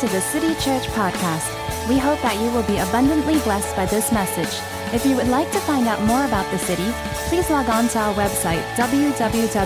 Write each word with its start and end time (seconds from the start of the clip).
To 0.00 0.06
the 0.08 0.20
City 0.20 0.52
Church 0.60 0.84
Podcast. 0.92 1.48
We 1.88 1.96
hope 1.96 2.20
that 2.20 2.36
you 2.36 2.50
will 2.52 2.64
be 2.64 2.76
abundantly 2.76 3.40
blessed 3.40 3.74
by 3.74 3.86
this 3.86 4.12
message. 4.12 4.60
If 4.92 5.06
you 5.06 5.16
would 5.16 5.28
like 5.28 5.50
to 5.52 5.58
find 5.60 5.88
out 5.88 6.02
more 6.02 6.26
about 6.26 6.44
the 6.52 6.58
city, 6.58 6.84
please 7.32 7.48
log 7.48 7.70
on 7.70 7.88
to 7.88 7.98
our 8.00 8.12
website 8.12 8.60
www.thecity.sg. 8.76 9.56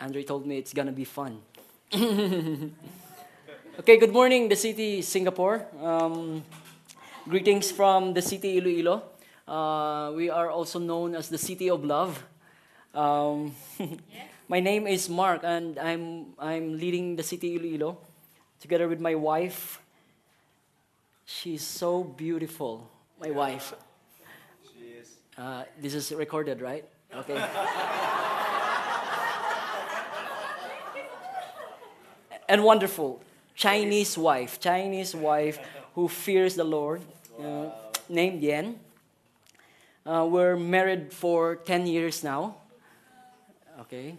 Andre 0.00 0.24
told 0.24 0.44
me 0.48 0.58
it's 0.58 0.74
gonna 0.74 0.90
be 0.90 1.04
fun. 1.04 1.38
okay, 3.78 3.98
good 3.98 4.12
morning, 4.12 4.48
the 4.48 4.56
city 4.56 5.00
Singapore. 5.02 5.64
Um, 5.80 6.42
greetings 7.28 7.70
from 7.70 8.14
the 8.14 8.22
city 8.22 8.58
Iloilo. 8.58 9.11
Uh, 9.46 10.12
we 10.14 10.30
are 10.30 10.50
also 10.50 10.78
known 10.78 11.14
as 11.14 11.28
the 11.28 11.38
city 11.38 11.68
of 11.68 11.84
love. 11.84 12.22
Um, 12.94 13.54
my 14.48 14.60
name 14.60 14.86
is 14.86 15.08
Mark, 15.08 15.42
and 15.42 15.78
I'm 15.78 16.34
I'm 16.38 16.78
leading 16.78 17.16
the 17.16 17.22
city 17.22 17.56
Iloilo 17.56 17.98
together 18.60 18.86
with 18.88 19.00
my 19.00 19.14
wife. 19.14 19.80
She's 21.24 21.62
so 21.62 22.04
beautiful, 22.04 22.88
my 23.20 23.30
wife. 23.30 23.74
She 24.62 25.00
is. 25.00 25.16
Uh, 25.36 25.64
this 25.80 25.94
is 25.94 26.12
recorded, 26.12 26.60
right? 26.60 26.84
Okay. 27.14 27.34
and 32.48 32.62
wonderful. 32.62 33.20
Chinese 33.54 34.16
wife, 34.16 34.60
Chinese 34.60 35.14
wife 35.14 35.58
who 35.94 36.08
fears 36.08 36.54
the 36.54 36.64
Lord, 36.64 37.02
uh, 37.40 37.70
named 38.08 38.42
Yan. 38.42 38.78
Uh, 40.04 40.26
we're 40.28 40.56
married 40.56 41.12
for 41.12 41.56
10 41.56 41.86
years 41.86 42.24
now. 42.24 42.56
Okay. 43.80 44.16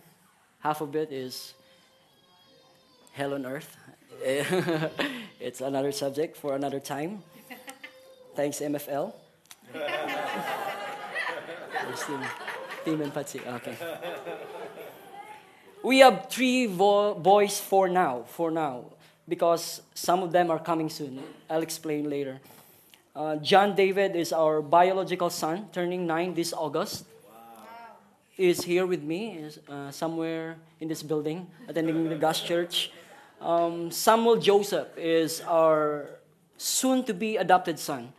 Half 0.59 0.81
of 0.81 0.95
it 0.95 1.11
is 1.11 1.53
hell 3.11 3.33
on 3.33 3.45
earth. 3.45 3.75
it's 5.39 5.59
another 5.59 5.91
subject 5.91 6.37
for 6.37 6.55
another 6.55 6.79
time. 6.79 7.21
Thanks, 8.35 8.59
MFL. 8.59 9.13
Team, 12.07 12.19
team 12.85 13.01
and 13.01 13.13
Patsy. 13.13 13.39
Okay. 13.45 13.75
We 15.83 15.99
have 15.99 16.27
three 16.29 16.65
vo- 16.65 17.13
boys 17.13 17.59
for 17.59 17.87
now, 17.87 18.23
for 18.25 18.49
now, 18.49 18.85
because 19.27 19.81
some 19.93 20.23
of 20.23 20.31
them 20.31 20.49
are 20.49 20.57
coming 20.59 20.89
soon. 20.89 21.21
I'll 21.49 21.61
explain 21.61 22.09
later. 22.09 22.39
Uh, 23.15 23.35
John 23.37 23.75
David 23.75 24.15
is 24.15 24.33
our 24.33 24.59
biological 24.59 25.29
son, 25.29 25.69
turning 25.71 26.07
nine 26.07 26.33
this 26.33 26.51
August. 26.51 27.05
Is 28.35 28.63
here 28.63 28.87
with 28.87 29.03
me, 29.03 29.37
is 29.37 29.59
uh, 29.69 29.91
somewhere 29.91 30.57
in 30.79 30.87
this 30.87 31.03
building, 31.03 31.45
attending 31.67 32.09
the 32.09 32.15
Gas 32.15 32.41
Church. 32.41 32.89
Um, 33.39 33.91
Samuel 33.91 34.37
Joseph 34.37 34.87
is 34.97 35.41
our 35.41 36.09
soon-to-be 36.57 37.37
adopted 37.37 37.77
son. 37.77 38.11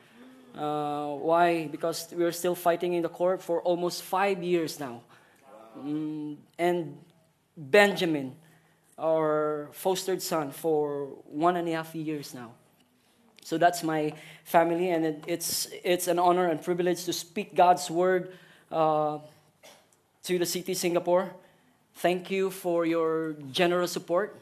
Uh, 0.56 1.19
why? 1.19 1.67
Because 1.67 2.15
we're 2.15 2.31
still 2.31 2.55
fighting 2.55 2.95
in 2.95 3.03
the 3.03 3.09
court 3.09 3.42
for 3.42 3.61
almost 3.62 4.05
five 4.05 4.41
years 4.41 4.78
now. 4.78 5.03
Mm, 5.77 6.37
and 6.56 6.97
Benjamin, 7.56 8.37
our 8.97 9.70
fostered 9.72 10.22
son, 10.22 10.53
for 10.53 11.06
one 11.27 11.56
and 11.56 11.67
a 11.67 11.72
half 11.72 11.92
years 11.97 12.33
now. 12.33 12.53
So 13.45 13.59
that's 13.59 13.83
my 13.83 14.14
family, 14.45 14.89
and 14.89 15.05
it, 15.05 15.25
it's, 15.27 15.69
it's 15.84 16.09
an 16.09 16.19
honor 16.19 16.49
and 16.49 16.62
privilege 16.65 17.05
to 17.05 17.12
speak 17.12 17.55
God's 17.55 17.91
word 17.91 18.32
uh, 18.72 19.19
to 20.25 20.38
the 20.38 20.47
city 20.47 20.72
Singapore. 20.72 21.31
Thank 21.97 22.31
you 22.31 22.49
for 22.49 22.87
your 22.87 23.34
generous 23.53 23.93
support. 23.93 24.41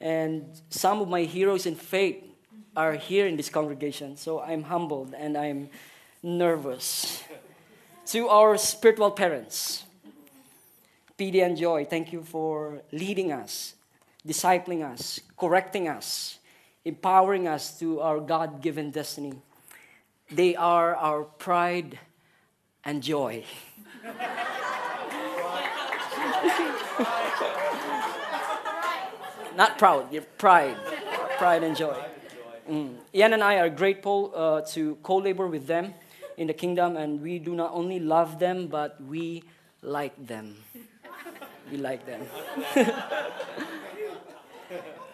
And 0.00 0.46
some 0.70 1.00
of 1.00 1.08
my 1.08 1.22
heroes 1.22 1.66
in 1.66 1.74
faith 1.74 2.22
are 2.76 2.94
here 2.94 3.26
in 3.26 3.36
this 3.36 3.50
congregation, 3.50 4.16
so 4.16 4.40
I'm 4.40 4.62
humbled 4.62 5.12
and 5.18 5.36
I'm 5.36 5.68
nervous. 6.22 7.24
to 8.06 8.28
our 8.28 8.56
spiritual 8.56 9.10
parents, 9.10 9.82
PD 11.18 11.44
and 11.44 11.56
Joy, 11.56 11.84
thank 11.84 12.12
you 12.12 12.22
for 12.22 12.80
leading 12.92 13.32
us, 13.32 13.74
discipling 14.24 14.84
us, 14.84 15.18
correcting 15.36 15.88
us, 15.88 16.37
empowering 16.88 17.46
us 17.46 17.78
to 17.78 18.00
our 18.00 18.18
God 18.18 18.62
given 18.62 18.90
destiny. 18.90 19.34
They 20.32 20.56
are 20.56 20.96
our 20.96 21.24
pride 21.24 21.98
and 22.84 23.02
joy. 23.02 23.44
Not 29.56 29.76
proud, 29.76 30.12
you're 30.12 30.22
pride. 30.38 30.76
Pride 31.36 31.62
and 31.62 31.76
joy. 31.76 31.96
Mm. 32.70 32.96
Yan 33.12 33.32
and 33.32 33.42
I 33.42 33.58
are 33.58 33.68
grateful 33.68 34.32
uh, 34.34 34.60
to 34.72 34.96
co 35.02 35.16
labor 35.16 35.46
with 35.46 35.66
them 35.66 35.94
in 36.36 36.46
the 36.46 36.54
kingdom, 36.54 36.96
and 36.96 37.20
we 37.20 37.38
do 37.38 37.54
not 37.54 37.72
only 37.72 37.98
love 37.98 38.38
them, 38.38 38.68
but 38.68 39.00
we 39.02 39.42
like 39.82 40.14
them. 40.16 40.56
We 41.70 41.76
like 41.76 42.06
them. 42.06 42.22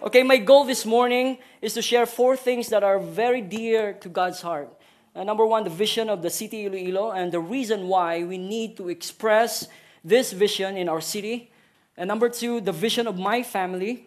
okay, 0.02 0.22
my 0.22 0.36
goal 0.36 0.64
this 0.64 0.84
morning 0.84 1.38
is 1.60 1.74
to 1.74 1.82
share 1.82 2.06
four 2.06 2.36
things 2.36 2.68
that 2.68 2.82
are 2.82 2.98
very 2.98 3.40
dear 3.40 3.92
to 3.94 4.08
God's 4.08 4.42
heart. 4.42 4.72
Uh, 5.14 5.22
number 5.22 5.46
one, 5.46 5.64
the 5.64 5.70
vision 5.70 6.10
of 6.10 6.22
the 6.22 6.30
city 6.30 6.66
Iloilo, 6.66 7.12
and 7.12 7.30
the 7.30 7.40
reason 7.40 7.88
why 7.88 8.24
we 8.24 8.36
need 8.36 8.76
to 8.76 8.88
express 8.88 9.68
this 10.02 10.32
vision 10.32 10.76
in 10.76 10.88
our 10.88 11.00
city. 11.00 11.50
And 11.96 12.08
number 12.08 12.28
two, 12.28 12.60
the 12.60 12.72
vision 12.72 13.06
of 13.06 13.18
my 13.18 13.42
family. 13.42 14.06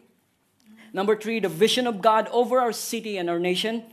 Number 0.94 1.16
three, 1.16 1.40
the 1.40 1.50
vision 1.50 1.88
of 1.88 2.02
God 2.02 2.28
over 2.32 2.60
our 2.60 2.74
city 2.74 3.18
and 3.18 3.30
our 3.30 3.40
nation. 3.40 3.84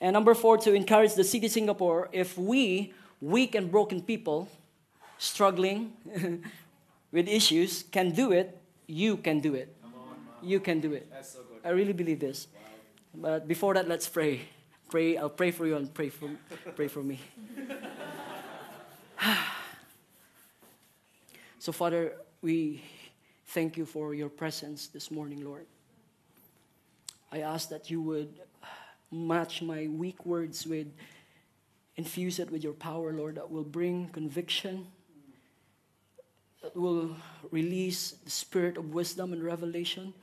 And 0.00 0.12
number 0.12 0.34
four, 0.34 0.58
to 0.58 0.74
encourage 0.74 1.14
the 1.14 1.24
city 1.24 1.48
Singapore 1.48 2.08
if 2.12 2.36
we, 2.36 2.92
weak 3.20 3.54
and 3.54 3.70
broken 3.70 4.02
people, 4.02 4.48
struggling 5.18 5.92
with 7.12 7.28
issues, 7.28 7.84
can 7.84 8.10
do 8.10 8.32
it, 8.32 8.58
you 8.86 9.16
can 9.16 9.40
do 9.40 9.54
it. 9.54 9.74
You 10.42 10.60
can 10.60 10.80
do 10.80 10.92
it. 10.92 11.10
So. 11.22 11.40
I 11.64 11.70
really 11.70 11.92
believe 11.92 12.20
this. 12.20 12.48
But 13.14 13.46
before 13.46 13.74
that, 13.74 13.88
let's 13.88 14.08
pray. 14.08 14.40
Pray. 14.90 15.16
I'll 15.16 15.30
pray 15.30 15.50
for 15.50 15.66
you 15.66 15.76
and 15.76 15.92
pray 15.92 16.08
for, 16.08 16.30
pray 16.74 16.88
for 16.88 17.02
me. 17.02 17.20
so, 21.58 21.72
Father, 21.72 22.14
we 22.40 22.82
thank 23.46 23.76
you 23.76 23.86
for 23.86 24.14
your 24.14 24.28
presence 24.28 24.88
this 24.88 25.10
morning, 25.10 25.44
Lord. 25.44 25.66
I 27.30 27.40
ask 27.40 27.68
that 27.68 27.90
you 27.90 28.02
would 28.02 28.40
match 29.10 29.62
my 29.62 29.86
weak 29.88 30.24
words 30.26 30.66
with, 30.66 30.86
infuse 31.96 32.38
it 32.38 32.50
with 32.50 32.64
your 32.64 32.72
power, 32.72 33.12
Lord, 33.12 33.36
that 33.36 33.50
will 33.50 33.64
bring 33.64 34.08
conviction, 34.08 34.86
that 36.62 36.76
will 36.76 37.16
release 37.50 38.12
the 38.24 38.30
spirit 38.30 38.76
of 38.76 38.94
wisdom 38.94 39.32
and 39.32 39.42
revelation. 39.42 40.14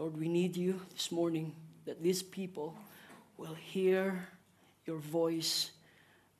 Lord, 0.00 0.18
we 0.18 0.28
need 0.28 0.56
you 0.56 0.80
this 0.94 1.12
morning 1.12 1.52
that 1.84 2.02
these 2.02 2.22
people 2.22 2.74
will 3.36 3.52
hear 3.52 4.28
your 4.86 4.96
voice 4.96 5.72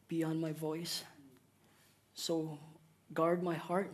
beyond 0.08 0.40
my 0.40 0.52
voice. 0.52 1.04
So 2.14 2.58
guard 3.12 3.42
my 3.42 3.56
heart. 3.56 3.92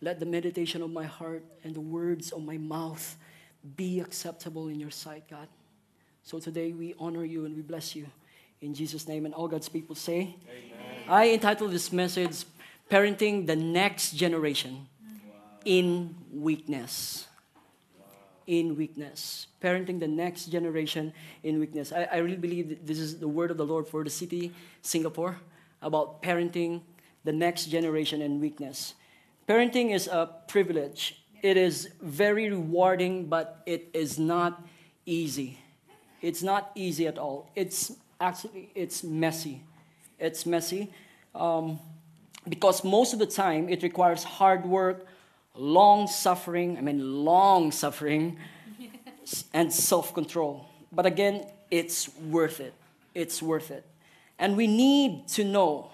Let 0.00 0.20
the 0.20 0.26
meditation 0.26 0.82
of 0.82 0.90
my 0.90 1.02
heart 1.02 1.44
and 1.64 1.74
the 1.74 1.80
words 1.80 2.30
of 2.30 2.44
my 2.44 2.58
mouth 2.58 3.16
be 3.74 3.98
acceptable 3.98 4.68
in 4.68 4.78
your 4.78 4.92
sight, 4.92 5.24
God. 5.28 5.48
So 6.22 6.38
today 6.38 6.70
we 6.70 6.94
honor 6.96 7.24
you 7.24 7.44
and 7.44 7.56
we 7.56 7.62
bless 7.62 7.96
you 7.96 8.06
in 8.60 8.72
Jesus' 8.72 9.08
name. 9.08 9.26
And 9.26 9.34
all 9.34 9.48
God's 9.48 9.68
people 9.68 9.96
say, 9.96 10.36
Amen. 10.48 11.08
I 11.08 11.30
entitled 11.30 11.72
this 11.72 11.92
message, 11.92 12.44
Parenting 12.88 13.48
the 13.48 13.56
Next 13.56 14.12
Generation 14.12 14.86
in 15.64 16.14
Weakness. 16.32 17.27
In 18.48 18.76
weakness. 18.76 19.46
Parenting 19.62 20.00
the 20.00 20.08
next 20.08 20.46
generation 20.46 21.12
in 21.44 21.60
weakness. 21.60 21.92
I, 21.92 22.08
I 22.10 22.16
really 22.24 22.40
believe 22.40 22.86
this 22.86 22.98
is 22.98 23.20
the 23.20 23.28
word 23.28 23.52
of 23.52 23.58
the 23.58 23.66
Lord 23.66 23.86
for 23.86 24.02
the 24.02 24.10
city, 24.10 24.52
Singapore, 24.80 25.36
about 25.82 26.22
parenting 26.22 26.80
the 27.24 27.32
next 27.32 27.66
generation 27.66 28.22
in 28.22 28.40
weakness. 28.40 28.94
Parenting 29.46 29.94
is 29.94 30.08
a 30.08 30.30
privilege 30.48 31.18
it 31.42 31.56
is 31.56 31.90
very 32.00 32.50
rewarding, 32.50 33.26
but 33.26 33.62
it 33.66 33.90
is 33.92 34.18
not 34.18 34.66
easy. 35.06 35.58
It's 36.20 36.42
not 36.42 36.72
easy 36.74 37.06
at 37.06 37.18
all. 37.18 37.50
It's 37.54 37.92
actually 38.20 38.70
it's 38.74 39.04
messy. 39.04 39.62
It's 40.18 40.44
messy 40.46 40.92
um, 41.34 41.78
because 42.48 42.82
most 42.82 43.12
of 43.12 43.20
the 43.20 43.26
time 43.26 43.68
it 43.68 43.82
requires 43.82 44.24
hard 44.24 44.66
work, 44.66 45.06
long 45.58 46.06
suffering. 46.06 46.78
I 46.78 46.80
mean, 46.80 47.24
long 47.24 47.72
suffering, 47.72 48.38
and 49.52 49.72
self-control. 49.72 50.66
But 50.92 51.06
again, 51.06 51.46
it's 51.70 52.08
worth 52.16 52.60
it. 52.60 52.74
It's 53.14 53.42
worth 53.42 53.70
it, 53.70 53.84
and 54.38 54.56
we 54.56 54.66
need 54.66 55.28
to 55.28 55.44
know 55.44 55.90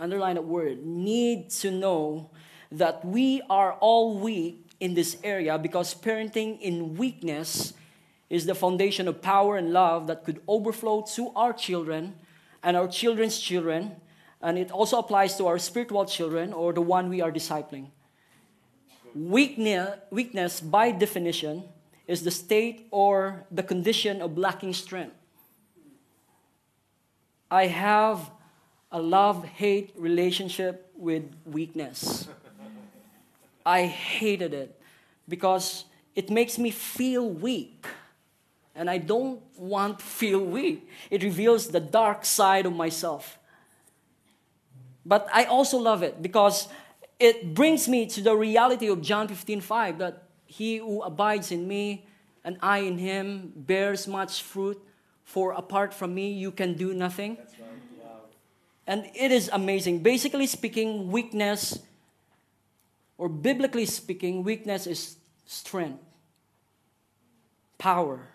underline 0.00 0.36
that 0.36 0.44
word, 0.44 0.84
need 0.84 1.50
to 1.50 1.70
know 1.70 2.30
that 2.72 3.04
we 3.04 3.42
are 3.50 3.74
all 3.74 4.18
weak 4.18 4.66
in 4.80 4.94
this 4.94 5.18
area 5.22 5.58
because 5.58 5.94
parenting 5.94 6.58
in 6.60 6.96
weakness 6.96 7.74
is 8.30 8.46
the 8.46 8.54
foundation 8.54 9.08
of 9.08 9.20
power 9.20 9.56
and 9.56 9.72
love 9.72 10.06
that 10.06 10.24
could 10.24 10.40
overflow 10.48 11.02
to 11.02 11.30
our 11.36 11.52
children 11.52 12.14
and 12.62 12.76
our 12.76 12.88
children's 12.88 13.38
children. 13.38 13.96
And 14.40 14.56
it 14.56 14.70
also 14.70 14.98
applies 14.98 15.36
to 15.36 15.46
our 15.46 15.58
spiritual 15.58 16.06
children 16.06 16.52
or 16.52 16.72
the 16.72 16.80
one 16.80 17.10
we 17.10 17.20
are 17.20 17.32
discipling. 17.32 17.88
Weakness, 19.14 19.98
weakness, 20.10 20.60
by 20.60 20.90
definition, 20.90 21.64
is 22.06 22.22
the 22.22 22.30
state 22.30 22.86
or 22.90 23.44
the 23.50 23.62
condition 23.62 24.20
of 24.20 24.36
lacking 24.38 24.74
strength. 24.74 25.14
I 27.50 27.66
have 27.66 28.30
a 28.92 29.00
love 29.00 29.44
hate 29.44 29.92
relationship 29.96 30.92
with 30.96 31.24
weakness. 31.44 32.28
I 33.66 33.86
hated 33.86 34.54
it 34.54 34.80
because 35.28 35.84
it 36.14 36.30
makes 36.30 36.58
me 36.58 36.70
feel 36.70 37.28
weak. 37.28 37.86
And 38.74 38.88
I 38.88 38.98
don't 38.98 39.40
want 39.56 39.98
to 39.98 40.04
feel 40.04 40.40
weak. 40.40 40.88
It 41.10 41.22
reveals 41.22 41.68
the 41.68 41.80
dark 41.80 42.24
side 42.24 42.66
of 42.66 42.72
myself. 42.72 43.38
But 45.04 45.28
I 45.32 45.44
also 45.44 45.78
love 45.78 46.02
it 46.02 46.22
because 46.22 46.68
it 47.20 47.54
brings 47.54 47.86
me 47.86 48.06
to 48.06 48.22
the 48.22 48.34
reality 48.34 48.88
of 48.88 49.02
John 49.02 49.28
15 49.28 49.60
5 49.60 49.98
that 49.98 50.24
he 50.46 50.78
who 50.78 51.02
abides 51.02 51.52
in 51.52 51.68
me 51.68 52.06
and 52.42 52.56
I 52.62 52.78
in 52.78 52.96
him 52.96 53.52
bears 53.54 54.08
much 54.08 54.42
fruit, 54.42 54.80
for 55.24 55.52
apart 55.52 55.92
from 55.92 56.14
me, 56.14 56.32
you 56.32 56.50
can 56.50 56.74
do 56.74 56.94
nothing. 56.94 57.36
Right. 57.36 57.46
And 58.86 59.06
it 59.14 59.30
is 59.30 59.50
amazing. 59.52 60.02
Basically 60.02 60.46
speaking, 60.46 61.12
weakness, 61.12 61.78
or 63.18 63.28
biblically 63.28 63.84
speaking, 63.84 64.42
weakness 64.42 64.86
is 64.86 65.16
strength, 65.44 66.02
power. 67.78 68.26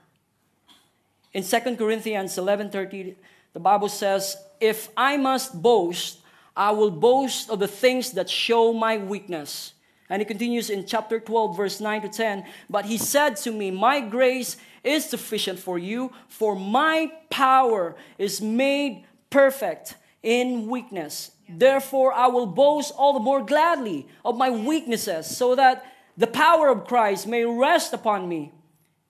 In 1.34 1.44
2 1.44 1.76
Corinthians 1.76 2.38
11:30, 2.38 3.18
the 3.52 3.60
Bible 3.60 3.90
says, 3.90 4.38
"If 4.62 4.90
I 4.96 5.18
must 5.18 5.62
boast, 5.62 6.22
I 6.56 6.72
will 6.72 6.92
boast 6.92 7.50
of 7.50 7.60
the 7.60 7.68
things 7.68 8.12
that 8.12 8.30
show 8.30 8.74
my 8.74 8.98
weakness." 8.98 9.74
And 10.10 10.22
he 10.22 10.26
continues 10.26 10.70
in 10.70 10.86
chapter 10.86 11.20
12, 11.20 11.58
verse 11.58 11.80
9 11.80 12.02
to 12.04 12.10
10. 12.10 12.46
But 12.70 12.86
he 12.86 12.98
said 12.98 13.38
to 13.38 13.52
me, 13.52 13.72
My 13.72 14.00
grace 14.00 14.56
is 14.84 15.06
sufficient 15.06 15.58
for 15.60 15.80
you, 15.80 16.12
for 16.28 16.56
my 16.56 17.12
power 17.32 17.96
is 18.20 18.40
made 18.40 19.04
perfect 19.32 19.96
in 20.22 20.68
weakness. 20.68 21.32
Therefore, 21.50 22.14
I 22.14 22.28
will 22.28 22.46
boast 22.46 22.94
all 22.96 23.14
the 23.14 23.20
more 23.20 23.44
gladly 23.44 24.08
of 24.24 24.38
my 24.38 24.50
weaknesses, 24.50 25.36
so 25.36 25.56
that 25.56 25.86
the 26.18 26.28
power 26.28 26.70
of 26.70 26.86
Christ 26.86 27.28
may 27.28 27.44
rest 27.44 27.94
upon 27.94 28.30
me. 28.30 28.54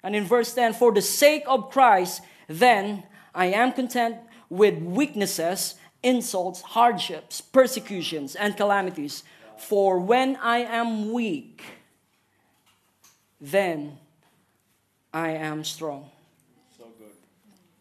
And 0.02 0.16
in 0.16 0.24
verse 0.24 0.54
10, 0.54 0.74
for 0.74 0.92
the 0.94 1.02
sake 1.02 1.44
of 1.48 1.72
Christ, 1.72 2.22
then 2.48 3.04
I 3.34 3.48
am 3.48 3.74
content 3.74 4.18
with 4.50 4.78
weaknesses, 4.80 5.76
insults, 6.06 6.62
hardships, 6.62 7.42
persecutions, 7.42 8.36
and 8.36 8.56
calamities. 8.56 9.24
For 9.58 10.00
when 10.00 10.36
I 10.38 10.60
am 10.60 11.12
weak, 11.12 11.64
then 13.42 13.98
I 15.12 15.30
am 15.32 15.64
strong. 15.64 16.10
So 16.78 16.86
good. 17.00 17.12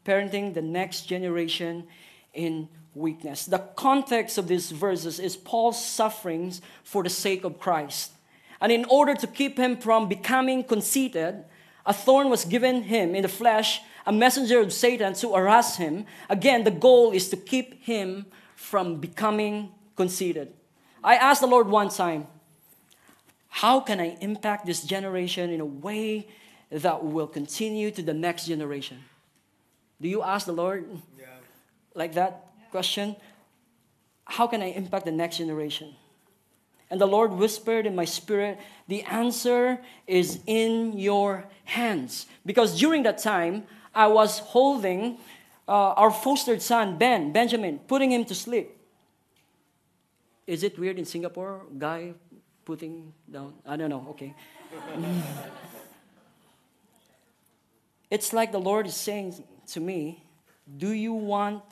Parenting 0.04 0.54
the 0.54 0.62
next 0.62 1.02
generation 1.02 1.86
in 2.32 2.68
weakness. 2.94 3.44
The 3.46 3.58
context 3.58 4.38
of 4.38 4.48
these 4.48 4.70
verses 4.70 5.18
is 5.18 5.36
Paul's 5.36 5.84
sufferings 5.84 6.62
for 6.82 7.02
the 7.02 7.10
sake 7.10 7.44
of 7.44 7.58
Christ. 7.58 8.12
And 8.60 8.72
in 8.72 8.84
order 8.86 9.14
to 9.14 9.26
keep 9.26 9.58
him 9.58 9.76
from 9.76 10.08
becoming 10.08 10.64
conceited, 10.64 11.44
a 11.84 11.92
thorn 11.92 12.30
was 12.30 12.44
given 12.44 12.84
him 12.84 13.14
in 13.14 13.22
the 13.22 13.28
flesh, 13.28 13.82
a 14.06 14.12
messenger 14.12 14.60
of 14.60 14.72
Satan 14.72 15.14
to 15.14 15.34
harass 15.34 15.76
him. 15.76 16.06
Again, 16.28 16.64
the 16.64 16.70
goal 16.70 17.12
is 17.12 17.28
to 17.30 17.36
keep 17.36 17.82
him 17.82 18.26
from 18.54 18.96
becoming 18.96 19.70
conceited. 19.96 20.52
I 21.02 21.16
asked 21.16 21.40
the 21.40 21.46
Lord 21.46 21.68
one 21.68 21.88
time, 21.88 22.26
how 23.48 23.80
can 23.80 24.00
I 24.00 24.16
impact 24.20 24.66
this 24.66 24.82
generation 24.82 25.50
in 25.50 25.60
a 25.60 25.64
way 25.64 26.26
that 26.70 27.04
will 27.04 27.26
continue 27.26 27.90
to 27.92 28.02
the 28.02 28.14
next 28.14 28.46
generation? 28.46 28.98
Do 30.00 30.08
you 30.08 30.22
ask 30.22 30.46
the 30.46 30.52
Lord 30.52 30.86
yeah. 31.18 31.26
like 31.94 32.14
that 32.14 32.50
yeah. 32.58 32.66
question? 32.70 33.16
How 34.24 34.46
can 34.46 34.60
I 34.60 34.66
impact 34.66 35.04
the 35.04 35.12
next 35.12 35.38
generation? 35.38 35.94
And 36.90 37.00
the 37.00 37.06
Lord 37.06 37.32
whispered 37.32 37.86
in 37.86 37.94
my 37.94 38.04
spirit, 38.04 38.58
The 38.88 39.02
answer 39.04 39.78
is 40.06 40.40
in 40.46 40.98
your 40.98 41.44
hands. 41.64 42.26
Because 42.44 42.78
during 42.78 43.04
that 43.04 43.18
time, 43.18 43.64
I 43.94 44.08
was 44.08 44.40
holding 44.40 45.18
uh, 45.68 45.92
our 45.94 46.10
fostered 46.10 46.60
son, 46.60 46.98
Ben, 46.98 47.32
Benjamin, 47.32 47.78
putting 47.86 48.12
him 48.12 48.24
to 48.26 48.34
sleep. 48.34 48.76
Is 50.46 50.62
it 50.62 50.78
weird 50.78 50.98
in 50.98 51.04
Singapore, 51.04 51.62
guy 51.78 52.12
putting 52.64 53.12
down? 53.30 53.54
I 53.66 53.76
don't 53.76 53.88
know, 53.88 54.06
okay. 54.10 54.34
it's 58.10 58.32
like 58.32 58.52
the 58.52 58.60
Lord 58.60 58.86
is 58.86 58.96
saying 58.96 59.42
to 59.68 59.80
me, 59.80 60.22
Do 60.76 60.90
you 60.90 61.14
want 61.14 61.62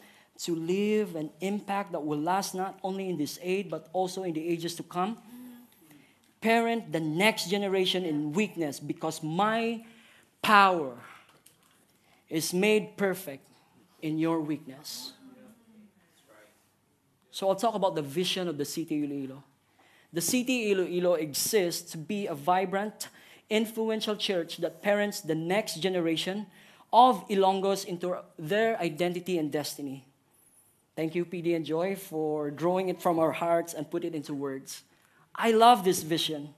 to 0.44 0.54
live 0.56 1.16
an 1.16 1.30
impact 1.40 1.92
that 1.92 2.00
will 2.00 2.20
last 2.20 2.54
not 2.54 2.78
only 2.82 3.08
in 3.08 3.18
this 3.18 3.38
age, 3.42 3.68
but 3.68 3.88
also 3.92 4.22
in 4.22 4.32
the 4.32 4.48
ages 4.48 4.74
to 4.76 4.82
come? 4.82 5.18
Parent 6.40 6.92
the 6.92 7.00
next 7.00 7.50
generation 7.50 8.04
in 8.04 8.32
weakness 8.32 8.80
because 8.80 9.22
my 9.22 9.84
power 10.40 10.96
is 12.32 12.54
made 12.54 12.96
perfect 12.96 13.46
in 14.00 14.18
your 14.18 14.40
weakness. 14.40 15.12
So 17.30 17.48
I'll 17.48 17.54
talk 17.54 17.74
about 17.74 17.94
the 17.94 18.02
vision 18.02 18.48
of 18.48 18.56
the 18.56 18.64
city 18.64 19.04
Iloilo. 19.04 19.44
The 20.14 20.22
city 20.22 20.72
Iloilo 20.72 21.14
exists 21.14 21.92
to 21.92 21.98
be 21.98 22.26
a 22.26 22.34
vibrant, 22.34 23.08
influential 23.50 24.16
church 24.16 24.56
that 24.58 24.82
parents 24.82 25.20
the 25.20 25.34
next 25.34 25.80
generation 25.80 26.46
of 26.90 27.28
Ilongos 27.28 27.84
into 27.84 28.16
their 28.38 28.80
identity 28.80 29.36
and 29.36 29.52
destiny. 29.52 30.06
Thank 30.96 31.14
you, 31.14 31.26
PD 31.26 31.54
and 31.54 31.64
Joy, 31.66 31.96
for 31.96 32.50
drawing 32.50 32.88
it 32.88 33.00
from 33.00 33.18
our 33.18 33.32
hearts 33.32 33.74
and 33.74 33.90
put 33.90 34.04
it 34.04 34.14
into 34.14 34.32
words. 34.32 34.82
I 35.34 35.52
love 35.52 35.84
this 35.84 36.02
vision. 36.02 36.54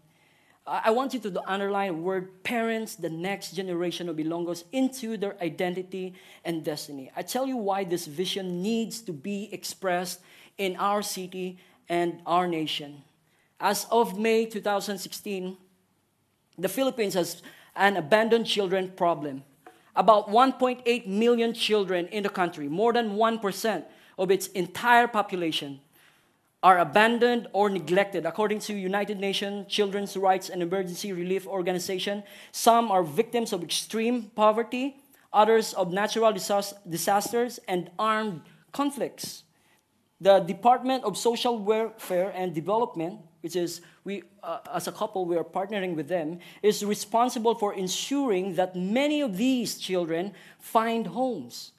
I 0.66 0.92
want 0.92 1.12
you 1.12 1.20
to 1.20 1.42
underline 1.46 2.02
word 2.02 2.42
parents, 2.42 2.94
the 2.94 3.10
next 3.10 3.52
generation 3.52 4.08
of 4.08 4.16
Ilonggos, 4.16 4.64
into 4.72 5.18
their 5.18 5.36
identity 5.42 6.14
and 6.42 6.64
destiny. 6.64 7.10
I 7.14 7.20
tell 7.20 7.46
you 7.46 7.58
why 7.58 7.84
this 7.84 8.06
vision 8.06 8.62
needs 8.62 9.00
to 9.02 9.12
be 9.12 9.50
expressed 9.52 10.20
in 10.56 10.76
our 10.76 11.02
city 11.02 11.58
and 11.90 12.20
our 12.24 12.48
nation. 12.48 13.02
As 13.60 13.86
of 13.90 14.18
May 14.18 14.46
2016, 14.46 15.56
the 16.56 16.68
Philippines 16.68 17.12
has 17.12 17.42
an 17.76 17.98
abandoned 17.98 18.46
children 18.46 18.90
problem. 18.96 19.44
About 19.94 20.30
1.8 20.30 21.06
million 21.06 21.52
children 21.52 22.06
in 22.08 22.22
the 22.22 22.30
country, 22.30 22.68
more 22.68 22.92
than 22.94 23.16
1% 23.16 23.84
of 24.18 24.30
its 24.30 24.46
entire 24.48 25.08
population, 25.08 25.80
are 26.64 26.78
abandoned 26.78 27.46
or 27.52 27.70
neglected 27.70 28.26
according 28.26 28.58
to 28.58 28.72
united 28.74 29.20
nations 29.20 29.66
children's 29.68 30.16
rights 30.16 30.48
and 30.48 30.62
emergency 30.62 31.12
relief 31.12 31.46
organization 31.46 32.24
some 32.50 32.90
are 32.90 33.04
victims 33.04 33.52
of 33.52 33.62
extreme 33.62 34.32
poverty 34.34 34.96
others 35.32 35.72
of 35.74 35.92
natural 35.92 36.32
disasters 36.32 37.60
and 37.68 37.90
armed 37.98 38.40
conflicts 38.72 39.44
the 40.24 40.40
Department 40.40 41.04
of 41.04 41.18
Social 41.18 41.58
Welfare 41.58 42.32
and 42.34 42.54
Development, 42.54 43.20
which 43.42 43.56
is 43.56 43.82
we 44.04 44.22
uh, 44.42 44.60
as 44.72 44.88
a 44.88 44.92
couple 44.92 45.26
we 45.26 45.36
are 45.36 45.44
partnering 45.44 45.94
with 45.94 46.08
them, 46.08 46.38
is 46.62 46.82
responsible 46.82 47.54
for 47.54 47.74
ensuring 47.74 48.54
that 48.54 48.74
many 48.74 49.20
of 49.20 49.36
these 49.36 49.76
children 49.76 50.32
find 50.58 51.08
homes. 51.08 51.72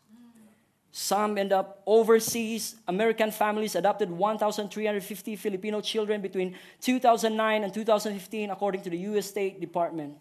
Some 0.97 1.37
end 1.37 1.51
up 1.51 1.81
overseas. 1.85 2.75
American 2.87 3.29
families 3.29 3.75
adopted 3.75 4.09
1,350 4.09 5.35
Filipino 5.35 5.81
children 5.81 6.21
between 6.21 6.55
2009 6.79 7.65
and 7.65 7.73
2015, 7.73 8.49
according 8.49 8.81
to 8.81 8.89
the 8.89 8.97
U.S. 9.09 9.25
State 9.25 9.59
Department. 9.59 10.15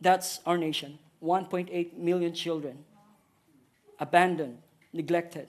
That's 0.00 0.38
our 0.46 0.56
nation 0.56 1.00
1.8 1.20 1.98
million 1.98 2.32
children 2.32 2.78
abandoned, 3.98 4.58
neglected 4.92 5.48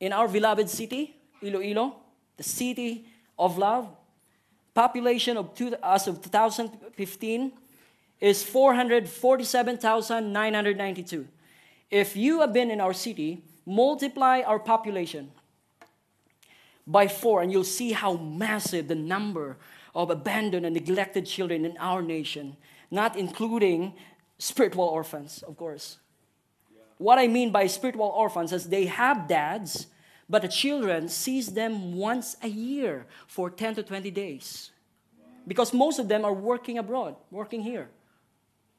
in 0.00 0.14
our 0.14 0.28
beloved 0.28 0.70
city, 0.70 1.14
Iloilo, 1.42 1.96
the 2.38 2.42
city 2.42 3.04
of 3.38 3.58
love, 3.58 3.86
population 4.72 5.36
of 5.36 5.54
two, 5.54 5.74
as 5.82 6.08
of 6.08 6.22
2015 6.22 7.52
is 8.18 8.42
447,992. 8.42 11.28
If 11.90 12.16
you 12.16 12.40
have 12.40 12.52
been 12.52 12.70
in 12.70 12.80
our 12.80 12.92
city, 12.92 13.42
multiply 13.64 14.40
our 14.40 14.58
population 14.58 15.30
by 16.86 17.08
four, 17.08 17.42
and 17.42 17.50
you'll 17.50 17.64
see 17.64 17.92
how 17.92 18.14
massive 18.14 18.88
the 18.88 18.94
number 18.94 19.56
of 19.94 20.10
abandoned 20.10 20.66
and 20.66 20.74
neglected 20.74 21.26
children 21.26 21.64
in 21.64 21.76
our 21.78 22.02
nation, 22.02 22.56
not 22.90 23.16
including 23.16 23.94
spiritual 24.38 24.84
orphans, 24.84 25.42
of 25.42 25.56
course. 25.56 25.98
What 26.98 27.18
I 27.18 27.26
mean 27.26 27.50
by 27.50 27.66
spiritual 27.66 28.06
orphans 28.06 28.52
is 28.52 28.68
they 28.68 28.86
have 28.86 29.28
dads, 29.28 29.86
but 30.28 30.42
the 30.42 30.48
children 30.48 31.08
sees 31.08 31.52
them 31.52 31.94
once 31.94 32.36
a 32.42 32.48
year 32.48 33.06
for 33.26 33.50
10 33.50 33.76
to 33.76 33.82
20 33.82 34.10
days. 34.10 34.70
Because 35.46 35.72
most 35.72 35.98
of 35.98 36.08
them 36.08 36.24
are 36.24 36.32
working 36.32 36.78
abroad, 36.78 37.16
working 37.30 37.62
here. 37.62 37.88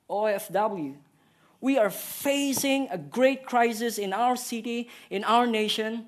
OFW. 0.10 0.96
We 1.60 1.78
are 1.78 1.90
facing 1.90 2.88
a 2.92 2.98
great 2.98 3.46
crisis 3.46 3.98
in 3.98 4.14
our 4.14 4.36
city, 4.36 4.90
in 5.10 5.24
our 5.24 5.48
nation. 5.48 6.06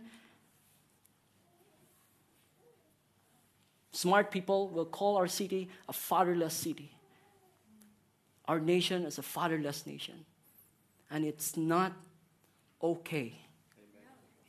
Smart 3.91 4.31
people 4.31 4.69
will 4.69 4.85
call 4.85 5.17
our 5.17 5.27
city 5.27 5.69
a 5.87 5.93
fatherless 5.93 6.53
city. 6.53 6.91
Our 8.47 8.59
nation 8.59 9.05
is 9.05 9.17
a 9.17 9.23
fatherless 9.23 9.85
nation. 9.85 10.25
And 11.11 11.25
it's 11.25 11.57
not 11.57 11.93
okay. 12.81 13.33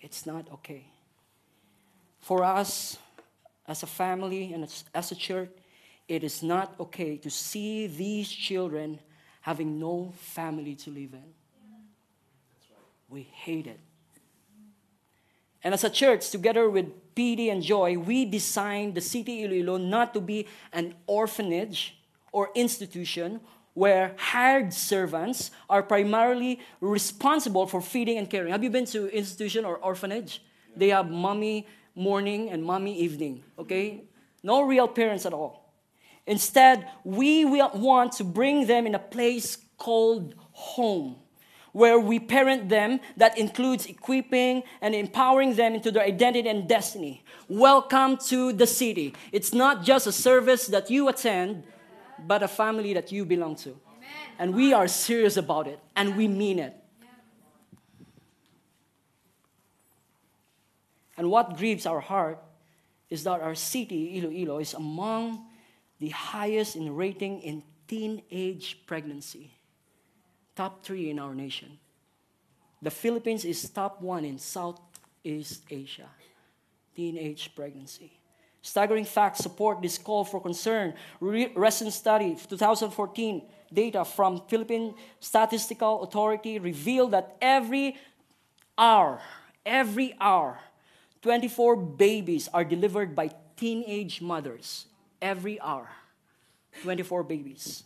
It's 0.01 0.27
not 0.27 0.47
okay. 0.53 0.87
For 2.19 2.45
us, 2.45 2.99
as 3.67 3.83
a 3.83 3.87
family 3.87 4.53
and 4.53 4.69
as 4.95 5.13
a 5.13 5.15
church, 5.15 5.51
it 6.09 6.25
is 6.25 6.43
not 6.43 6.75
okay 6.81 7.17
to 7.19 7.31
see 7.31 7.87
these 7.87 8.29
children 8.29 8.99
having 9.41 9.79
no 9.79 10.13
family 10.17 10.75
to 10.77 10.91
live 10.91 11.15
in. 11.15 11.33
We 13.09 13.23
hate 13.23 13.67
it. 13.67 13.81
And 15.63 15.75
as 15.75 15.85
a 15.85 15.91
church, 15.91 16.31
together 16.31 16.71
with 16.71 16.87
PD 17.15 17.53
and 17.53 17.63
Joy, 17.63 17.99
we 17.99 18.25
designed 18.25 18.95
the 18.95 19.01
city 19.01 19.45
Iloilo 19.45 19.77
not 19.77 20.15
to 20.15 20.21
be 20.21 20.47
an 20.73 20.95
orphanage 21.07 21.99
or 22.33 22.51
institution 22.55 23.41
where 23.75 24.15
hired 24.17 24.73
servants 24.73 25.51
are 25.69 25.83
primarily 25.83 26.61
responsible 26.81 27.67
for 27.67 27.81
feeding 27.81 28.19
and 28.19 28.29
caring. 28.29 28.53
Have 28.53 28.65
you 28.65 28.71
been 28.71 28.87
to 28.87 29.09
institution 29.09 29.65
or 29.65 29.77
orphanage? 29.77 30.43
They 30.77 30.89
have 30.89 31.11
mommy 31.11 31.67
morning 31.95 32.51
and 32.51 32.65
mommy 32.65 32.99
evening, 32.99 33.43
okay? 33.59 34.05
No 34.43 34.63
real 34.63 34.89
parents 34.89 35.27
at 35.27 35.33
all. 35.33 35.60
Instead, 36.27 36.89
we 37.05 37.45
want 37.45 38.13
to 38.13 38.25
bring 38.25 38.67
them 38.67 38.87
in 38.87 38.95
a 38.95 38.99
place 38.99 39.59
called 39.79 40.35
home, 40.53 41.17
where 41.73 41.99
we 41.99 42.19
parent 42.19 42.69
them 42.69 43.01
that 43.17 43.39
includes 43.39 43.87
equipping 43.87 44.63
and 44.81 44.95
empowering 44.95 45.55
them 45.55 45.75
into 45.75 45.91
their 45.91 46.05
identity 46.05 46.49
and 46.49 46.69
destiny. 46.69 47.25
Welcome 47.49 48.17
to 48.29 48.53
the 48.53 48.67
city. 48.67 49.15
It's 49.33 49.53
not 49.53 49.83
just 49.83 50.07
a 50.07 50.13
service 50.13 50.67
that 50.69 50.91
you 50.91 51.09
attend, 51.09 51.65
but 52.27 52.43
a 52.43 52.49
family 52.49 52.93
that 52.95 53.11
you 53.11 53.25
belong 53.25 53.57
to. 53.57 53.77
And 54.39 54.55
we 54.55 54.73
are 54.73 54.89
serious 54.89 55.37
about 55.37 55.67
it, 55.67 55.81
and 55.97 56.17
we 56.17 56.29
mean 56.29 56.59
it. 56.59 56.77
And 61.17 61.31
what 61.31 61.57
grieves 61.57 61.87
our 61.87 62.01
heart 62.01 62.43
is 63.11 63.25
that 63.25 63.41
our 63.41 63.55
city, 63.55 64.19
Iloilo, 64.19 64.59
is 64.59 64.73
among 64.73 65.45
the 66.01 66.09
highest 66.09 66.77
in 66.77 66.97
rating 66.97 67.43
in 67.43 67.63
teenage 67.87 68.79
pregnancy. 68.87 69.53
Top 70.57 70.83
three 70.83 71.11
in 71.11 71.19
our 71.19 71.35
nation. 71.35 71.79
The 72.83 72.91
Philippines 72.91 73.45
is 73.45 73.69
top 73.69 74.01
one 74.01 74.25
in 74.25 74.39
Southeast 74.39 75.63
Asia. 75.71 76.09
Teenage 76.97 77.55
pregnancy. 77.55 78.13
Staggering 78.63 79.05
facts 79.05 79.41
support 79.41 79.81
this 79.81 79.97
call 79.97 80.25
for 80.25 80.41
concern. 80.41 80.95
recent 81.21 81.93
study, 81.93 82.37
2014 82.49 83.43
data 83.73 84.05
from 84.05 84.43
Philippine 84.49 84.95
Statistical 85.19 86.03
Authority 86.03 86.59
revealed 86.59 87.13
that 87.13 87.37
every 87.41 87.97
hour, 88.77 89.21
every 89.65 90.15
hour, 90.21 90.59
24 91.23 91.77
babies 91.77 92.49
are 92.53 92.65
delivered 92.65 93.15
by 93.15 93.31
teenage 93.57 94.21
mothers. 94.21 94.87
Every 95.21 95.61
hour, 95.61 95.91
24 96.83 97.25
babies. 97.25 97.85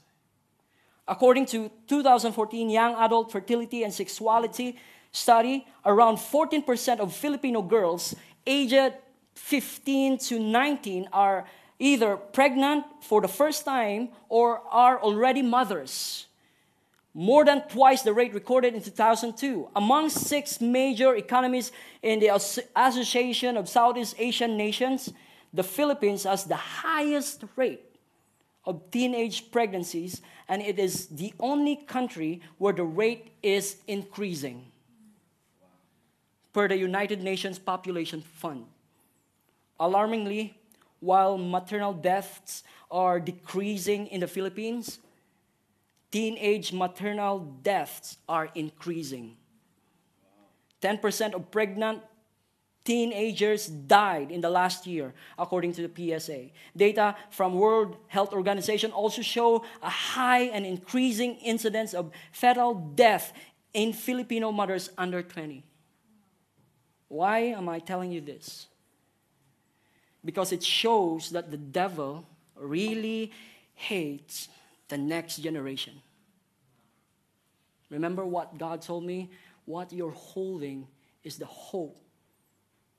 According 1.06 1.46
to 1.46 1.70
2014 1.88 2.70
Young 2.70 2.94
Adult 2.94 3.30
Fertility 3.30 3.82
and 3.82 3.92
Sexuality 3.92 4.78
study, 5.12 5.66
around 5.84 6.16
14% 6.16 7.00
of 7.00 7.14
Filipino 7.14 7.60
girls 7.60 8.14
aged 8.46 8.94
15 9.34 10.18
to 10.18 10.38
19 10.38 11.08
are 11.12 11.44
either 11.78 12.16
pregnant 12.16 12.84
for 13.00 13.20
the 13.20 13.28
first 13.28 13.64
time 13.64 14.08
or 14.28 14.62
are 14.70 15.00
already 15.00 15.42
mothers. 15.42 16.26
More 17.12 17.44
than 17.44 17.62
twice 17.68 18.02
the 18.02 18.12
rate 18.12 18.34
recorded 18.34 18.74
in 18.74 18.82
2002. 18.82 19.68
Among 19.76 20.08
six 20.08 20.60
major 20.60 21.14
economies 21.14 21.70
in 22.02 22.18
the 22.18 22.28
Association 22.74 23.56
of 23.56 23.68
Southeast 23.68 24.16
Asian 24.18 24.56
Nations, 24.56 25.12
the 25.54 25.62
Philippines 25.62 26.24
has 26.24 26.44
the 26.44 26.56
highest 26.56 27.44
rate 27.54 27.96
of 28.66 28.90
teenage 28.90 29.52
pregnancies, 29.52 30.20
and 30.48 30.60
it 30.60 30.78
is 30.78 31.06
the 31.06 31.32
only 31.38 31.76
country 31.76 32.40
where 32.58 32.72
the 32.72 32.82
rate 32.82 33.30
is 33.42 33.76
increasing, 33.86 34.66
per 36.52 36.66
the 36.66 36.76
United 36.76 37.22
Nations 37.22 37.58
Population 37.58 38.20
Fund. 38.20 38.66
Alarmingly, 39.78 40.58
while 40.98 41.38
maternal 41.38 41.92
deaths 41.92 42.64
are 42.90 43.20
decreasing 43.20 44.08
in 44.08 44.20
the 44.20 44.26
Philippines, 44.26 44.98
teenage 46.10 46.72
maternal 46.72 47.40
deaths 47.62 48.16
are 48.28 48.48
increasing. 48.54 49.36
10% 50.80 51.34
of 51.34 51.50
pregnant 51.50 52.02
teenagers 52.84 53.66
died 53.66 54.30
in 54.30 54.40
the 54.40 54.50
last 54.50 54.86
year 54.86 55.14
according 55.38 55.72
to 55.72 55.88
the 55.88 56.18
PSA. 56.20 56.50
Data 56.76 57.16
from 57.30 57.54
World 57.54 57.96
Health 58.08 58.32
Organization 58.32 58.92
also 58.92 59.22
show 59.22 59.64
a 59.82 59.90
high 59.90 60.42
and 60.52 60.66
increasing 60.66 61.36
incidence 61.36 61.94
of 61.94 62.10
fetal 62.32 62.74
death 62.74 63.32
in 63.72 63.92
Filipino 63.92 64.52
mothers 64.52 64.90
under 64.98 65.22
20. 65.22 65.64
Why 67.08 67.38
am 67.38 67.68
I 67.68 67.78
telling 67.78 68.12
you 68.12 68.20
this? 68.20 68.66
because 70.24 70.52
it 70.52 70.62
shows 70.62 71.30
that 71.30 71.50
the 71.50 71.56
devil 71.56 72.26
really 72.56 73.30
hates 73.74 74.48
the 74.88 74.96
next 74.96 75.38
generation. 75.38 75.94
Remember 77.90 78.24
what 78.24 78.56
God 78.58 78.80
told 78.80 79.04
me? 79.04 79.30
What 79.66 79.92
you're 79.92 80.10
holding 80.10 80.86
is 81.22 81.36
the 81.36 81.46
hope 81.46 82.00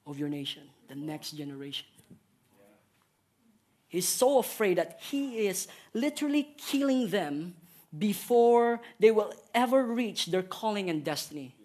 of 0.05 0.19
your 0.19 0.29
nation, 0.29 0.63
the 0.87 0.95
next 0.95 1.31
generation. 1.31 1.85
He's 3.87 4.07
so 4.07 4.39
afraid 4.39 4.77
that 4.77 4.99
he 4.99 5.47
is 5.47 5.67
literally 5.93 6.49
killing 6.57 7.09
them 7.09 7.55
before 7.97 8.81
they 8.99 9.11
will 9.11 9.33
ever 9.53 9.83
reach 9.83 10.25
their 10.25 10.43
calling 10.43 10.89
and 10.89 11.03
destiny. 11.03 11.55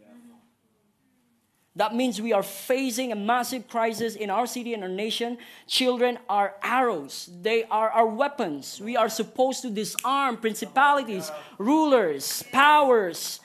That 1.77 1.95
means 1.95 2.21
we 2.21 2.33
are 2.33 2.43
facing 2.43 3.11
a 3.11 3.17
massive 3.17 3.67
crisis 3.67 4.15
in 4.15 4.29
our 4.29 4.47
city 4.47 4.75
and 4.75 4.83
our 4.83 4.89
nation. 4.89 5.39
Children 5.67 6.19
are 6.29 6.55
arrows, 6.63 7.29
they 7.43 7.65
are 7.65 7.91
our 7.91 8.07
weapons. 8.07 8.81
We 8.81 8.97
are 8.97 9.09
supposed 9.09 9.63
to 9.63 9.71
disarm 9.71 10.37
principalities, 10.37 11.33
rulers, 11.59 12.45
powers 12.53 13.41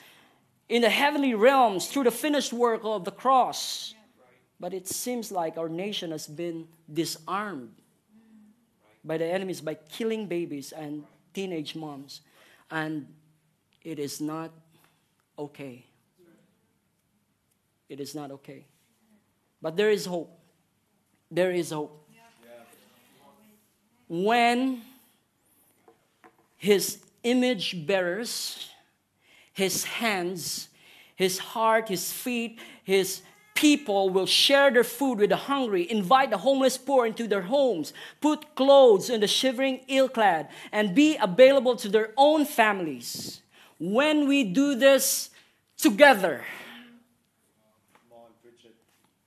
in 0.68 0.82
the 0.82 0.90
heavenly 0.90 1.34
realms 1.34 1.86
through 1.88 2.04
the 2.04 2.10
finished 2.10 2.52
work 2.52 2.82
of 2.84 3.04
the 3.04 3.10
cross. 3.10 3.95
But 4.58 4.72
it 4.72 4.88
seems 4.88 5.30
like 5.30 5.58
our 5.58 5.68
nation 5.68 6.10
has 6.12 6.26
been 6.26 6.66
disarmed 6.92 7.74
by 9.04 9.18
the 9.18 9.26
enemies 9.26 9.60
by 9.60 9.74
killing 9.74 10.26
babies 10.26 10.72
and 10.72 11.04
teenage 11.32 11.76
moms. 11.76 12.22
And 12.70 13.06
it 13.84 13.98
is 13.98 14.20
not 14.20 14.50
okay. 15.38 15.84
It 17.88 18.00
is 18.00 18.14
not 18.14 18.30
okay. 18.32 18.64
But 19.62 19.76
there 19.76 19.90
is 19.90 20.06
hope. 20.06 20.38
There 21.30 21.52
is 21.52 21.70
hope. 21.70 22.02
When 24.08 24.82
his 26.56 26.98
image 27.22 27.86
bearers, 27.86 28.68
his 29.52 29.84
hands, 29.84 30.68
his 31.16 31.38
heart, 31.38 31.88
his 31.88 32.12
feet, 32.12 32.60
his 32.84 33.22
people 33.56 34.10
will 34.10 34.26
share 34.26 34.70
their 34.70 34.84
food 34.84 35.18
with 35.18 35.30
the 35.30 35.36
hungry, 35.36 35.90
invite 35.90 36.30
the 36.30 36.38
homeless 36.38 36.78
poor 36.78 37.06
into 37.06 37.26
their 37.26 37.42
homes, 37.42 37.92
put 38.20 38.54
clothes 38.54 39.10
on 39.10 39.20
the 39.20 39.26
shivering 39.26 39.80
ill 39.88 40.08
clad, 40.08 40.48
and 40.70 40.94
be 40.94 41.16
available 41.20 41.74
to 41.74 41.88
their 41.88 42.12
own 42.16 42.44
families. 42.44 43.40
When 43.80 44.28
we 44.28 44.44
do 44.44 44.76
this 44.76 45.30
together, 45.76 46.44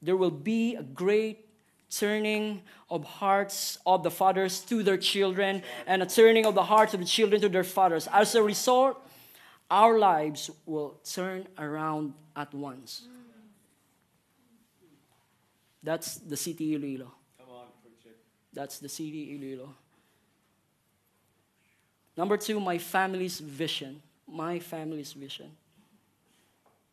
there 0.01 0.15
will 0.15 0.31
be 0.31 0.75
a 0.75 0.83
great 0.83 1.45
turning 1.89 2.61
of 2.89 3.03
hearts 3.03 3.77
of 3.85 4.03
the 4.03 4.11
fathers 4.11 4.61
to 4.61 4.83
their 4.83 4.97
children 4.97 5.63
and 5.87 6.01
a 6.01 6.05
turning 6.05 6.45
of 6.45 6.55
the 6.55 6.63
hearts 6.63 6.93
of 6.93 6.99
the 6.99 7.05
children 7.05 7.41
to 7.41 7.49
their 7.49 7.63
fathers. 7.63 8.07
As 8.13 8.35
a 8.35 8.43
result, 8.43 9.03
our 9.69 9.97
lives 9.99 10.49
will 10.65 10.97
turn 11.03 11.47
around 11.57 12.13
at 12.35 12.53
once. 12.53 13.07
That's 15.81 16.15
the 16.15 16.37
city 16.37 16.75
Iloilo. 16.75 17.13
That's 18.53 18.79
the 18.79 18.89
city 18.89 19.35
Iloilo. 19.35 19.75
Number 22.17 22.35
two, 22.35 22.59
my 22.59 22.77
family's 22.77 23.39
vision. 23.39 24.01
My 24.27 24.59
family's 24.59 25.13
vision. 25.13 25.51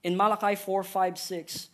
In 0.04 0.16
Malachi 0.16 0.54
4 0.54 0.84
5 0.84 1.18
6, 1.18 1.68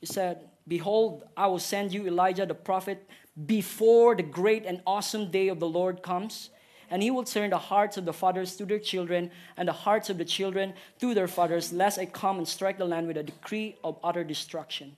he 0.00 0.06
said, 0.06 0.48
Behold, 0.66 1.24
I 1.36 1.48
will 1.48 1.58
send 1.58 1.92
you 1.92 2.06
Elijah 2.06 2.46
the 2.46 2.54
prophet 2.54 3.06
before 3.46 4.14
the 4.14 4.22
great 4.22 4.64
and 4.64 4.80
awesome 4.86 5.30
day 5.30 5.48
of 5.48 5.60
the 5.60 5.68
Lord 5.68 6.02
comes. 6.02 6.50
And 6.90 7.02
he 7.02 7.10
will 7.10 7.24
turn 7.24 7.50
the 7.50 7.58
hearts 7.58 7.96
of 7.96 8.04
the 8.04 8.12
fathers 8.12 8.56
to 8.56 8.66
their 8.66 8.78
children, 8.78 9.30
and 9.56 9.66
the 9.66 9.72
hearts 9.72 10.10
of 10.10 10.18
the 10.18 10.24
children 10.24 10.74
to 11.00 11.14
their 11.14 11.28
fathers, 11.28 11.72
lest 11.72 11.98
I 11.98 12.04
come 12.06 12.38
and 12.38 12.46
strike 12.46 12.76
the 12.76 12.84
land 12.84 13.06
with 13.06 13.16
a 13.16 13.22
decree 13.22 13.76
of 13.82 13.98
utter 14.04 14.24
destruction. 14.24 14.96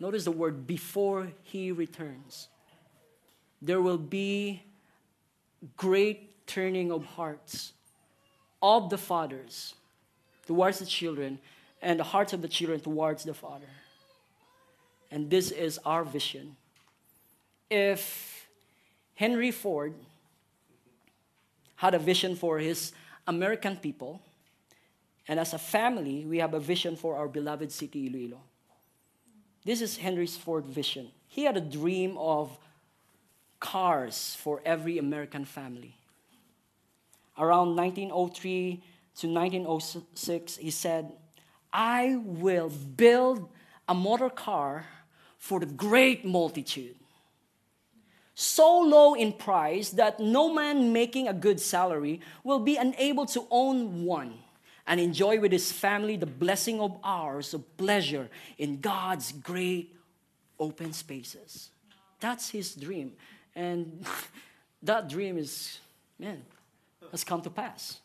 Notice 0.00 0.24
the 0.24 0.32
word 0.32 0.66
before 0.66 1.28
he 1.42 1.70
returns. 1.70 2.48
There 3.60 3.82
will 3.82 3.98
be 3.98 4.62
great 5.76 6.46
turning 6.46 6.90
of 6.90 7.04
hearts 7.04 7.74
of 8.62 8.88
the 8.88 8.96
fathers 8.98 9.74
towards 10.46 10.78
the 10.78 10.86
children, 10.86 11.38
and 11.80 12.00
the 12.00 12.04
hearts 12.04 12.32
of 12.32 12.42
the 12.42 12.48
children 12.48 12.80
towards 12.80 13.24
the 13.24 13.34
father. 13.34 13.68
And 15.10 15.30
this 15.30 15.50
is 15.50 15.78
our 15.84 16.02
vision. 16.02 16.56
If 17.70 18.48
Henry 19.14 19.50
Ford 19.50 19.94
had 21.76 21.94
a 21.94 21.98
vision 21.98 22.34
for 22.34 22.58
his 22.58 22.92
American 23.26 23.76
people, 23.76 24.20
and 25.28 25.38
as 25.38 25.52
a 25.54 25.58
family, 25.58 26.24
we 26.26 26.38
have 26.38 26.54
a 26.54 26.60
vision 26.60 26.96
for 26.96 27.16
our 27.16 27.28
beloved 27.28 27.70
city, 27.70 28.06
Iloilo. 28.06 28.40
This 29.64 29.80
is 29.82 29.96
Henry 29.98 30.26
Ford's 30.26 30.68
vision. 30.68 31.10
He 31.26 31.44
had 31.44 31.56
a 31.56 31.60
dream 31.60 32.16
of 32.18 32.56
cars 33.58 34.36
for 34.40 34.62
every 34.64 34.98
American 34.98 35.44
family. 35.44 35.96
Around 37.38 37.76
1903 37.76 38.82
to 39.16 39.26
1906, 39.28 40.56
he 40.56 40.70
said, 40.70 41.12
I 41.72 42.16
will 42.24 42.68
build 42.68 43.48
a 43.88 43.94
motor 43.94 44.30
car 44.30 44.86
for 45.38 45.60
the 45.60 45.66
great 45.66 46.24
multitude 46.24 46.96
so 48.40 48.80
low 48.80 49.12
in 49.12 49.34
price 49.34 49.90
that 49.90 50.18
no 50.18 50.50
man 50.50 50.94
making 50.94 51.28
a 51.28 51.32
good 51.34 51.60
salary 51.60 52.20
will 52.42 52.58
be 52.58 52.76
unable 52.76 53.26
to 53.26 53.46
own 53.50 54.02
one 54.02 54.32
and 54.86 55.00
enjoy 55.00 55.38
with 55.40 55.52
his 55.52 55.70
family 55.70 56.16
the 56.16 56.26
blessing 56.26 56.80
of 56.80 56.98
hours 57.04 57.54
of 57.54 57.76
pleasure 57.76 58.28
in 58.58 58.80
God's 58.80 59.32
great 59.32 59.96
open 60.58 60.92
spaces. 60.92 61.70
That's 62.20 62.50
his 62.50 62.74
dream. 62.74 63.12
And 63.54 64.06
that 64.82 65.08
dream 65.08 65.38
is, 65.38 65.78
man, 66.18 66.42
has 67.10 67.24
come 67.24 67.42
to 67.42 67.50
pass. 67.50 68.00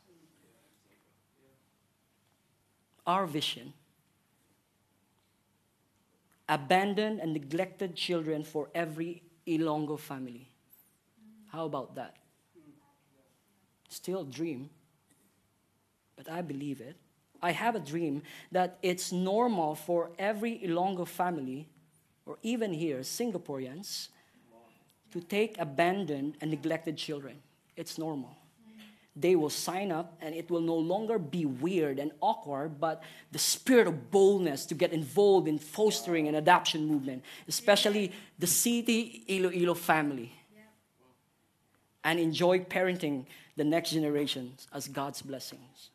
Our 3.05 3.25
vision 3.27 3.73
abandoned 6.47 7.19
and 7.19 7.33
neglected 7.33 7.95
children 7.95 8.43
for 8.43 8.69
every 8.73 9.23
Ilongo 9.47 9.99
family. 9.99 10.49
How 11.51 11.65
about 11.65 11.95
that? 11.95 12.17
Still 13.89 14.23
dream, 14.23 14.69
but 16.15 16.29
I 16.29 16.41
believe 16.41 16.81
it. 16.81 16.95
I 17.41 17.51
have 17.51 17.75
a 17.75 17.79
dream 17.79 18.23
that 18.51 18.77
it's 18.81 19.11
normal 19.11 19.75
for 19.75 20.11
every 20.17 20.59
Ilongo 20.59 21.07
family, 21.07 21.67
or 22.25 22.37
even 22.41 22.73
here, 22.73 22.99
Singaporeans, 22.99 24.07
to 25.11 25.21
take 25.21 25.57
abandoned 25.59 26.37
and 26.41 26.49
neglected 26.49 26.97
children. 26.97 27.37
It's 27.75 27.97
normal 27.97 28.35
they 29.15 29.35
will 29.35 29.49
sign 29.49 29.91
up 29.91 30.17
and 30.21 30.35
it 30.35 30.51
will 30.51 30.61
no 30.61 30.75
longer 30.75 31.17
be 31.17 31.45
weird 31.45 31.99
and 31.99 32.11
awkward, 32.19 32.79
but 32.79 33.01
the 33.31 33.39
spirit 33.39 33.87
of 33.87 34.11
boldness 34.11 34.65
to 34.65 34.75
get 34.75 34.91
involved 34.91 35.47
in 35.47 35.57
fostering 35.57 36.27
an 36.27 36.35
adoption 36.35 36.85
movement, 36.85 37.23
especially 37.47 38.11
the 38.37 38.47
city 38.47 39.23
Iloilo 39.29 39.73
family, 39.73 40.33
and 42.03 42.19
enjoy 42.19 42.59
parenting 42.59 43.25
the 43.55 43.63
next 43.63 43.91
generations 43.91 44.67
as 44.73 44.87
God's 44.89 45.21
blessings. 45.21 45.91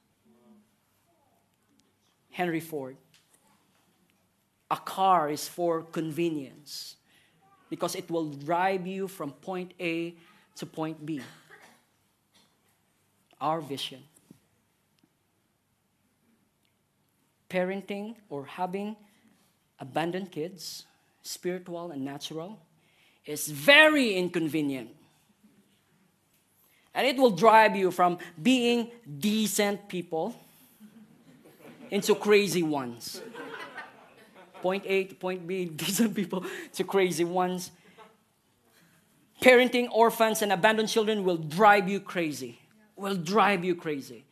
Henry 2.40 2.60
Ford. 2.60 2.96
A 4.70 4.76
car 4.78 5.28
is 5.28 5.46
for 5.46 5.82
convenience 5.82 6.96
because 7.68 7.94
it 7.94 8.10
will 8.10 8.30
drive 8.30 8.86
you 8.86 9.08
from 9.08 9.32
point 9.32 9.74
A 9.78 10.14
to 10.56 10.64
point 10.64 11.04
B 11.04 11.20
our 13.42 13.60
vision. 13.60 14.00
Parenting 17.50 18.16
or 18.30 18.46
having 18.46 18.96
abandoned 19.78 20.32
kids, 20.32 20.86
spiritual 21.20 21.90
and 21.90 22.02
natural, 22.02 22.58
is 23.26 23.48
very 23.48 24.14
inconvenient. 24.14 24.88
And 26.94 27.06
it 27.06 27.18
will 27.18 27.36
drive 27.36 27.76
you 27.76 27.90
from 27.90 28.16
being 28.40 28.90
decent 29.18 29.90
people 29.90 30.34
into 31.90 32.14
crazy 32.14 32.62
ones. 32.62 33.22
Point 34.62 34.84
A 34.86 35.04
to 35.04 35.14
point 35.14 35.46
B, 35.46 35.64
decent 35.76 36.14
people 36.14 36.44
to 36.74 36.84
crazy 36.84 37.24
ones. 37.24 37.70
Parenting 39.40 39.88
orphans 39.90 40.42
and 40.42 40.52
abandoned 40.52 40.88
children 40.88 41.24
will 41.24 41.38
drive 41.38 41.88
you 41.88 41.98
crazy 41.98 42.60
will 43.00 43.16
drive 43.16 43.64
you 43.64 43.74
crazy. 43.74 44.24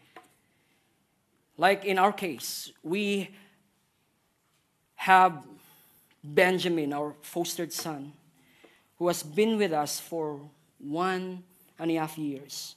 Like 1.56 1.84
in 1.84 1.98
our 1.98 2.12
case, 2.12 2.70
we 2.82 3.30
have 4.94 5.42
Benjamin, 6.22 6.92
our 6.92 7.14
fostered 7.22 7.72
son, 7.72 8.12
who 8.98 9.08
has 9.08 9.22
been 9.22 9.56
with 9.56 9.72
us 9.72 9.98
for 9.98 10.40
one 10.78 11.42
and 11.78 11.90
a 11.90 11.94
half 11.94 12.18
years 12.18 12.76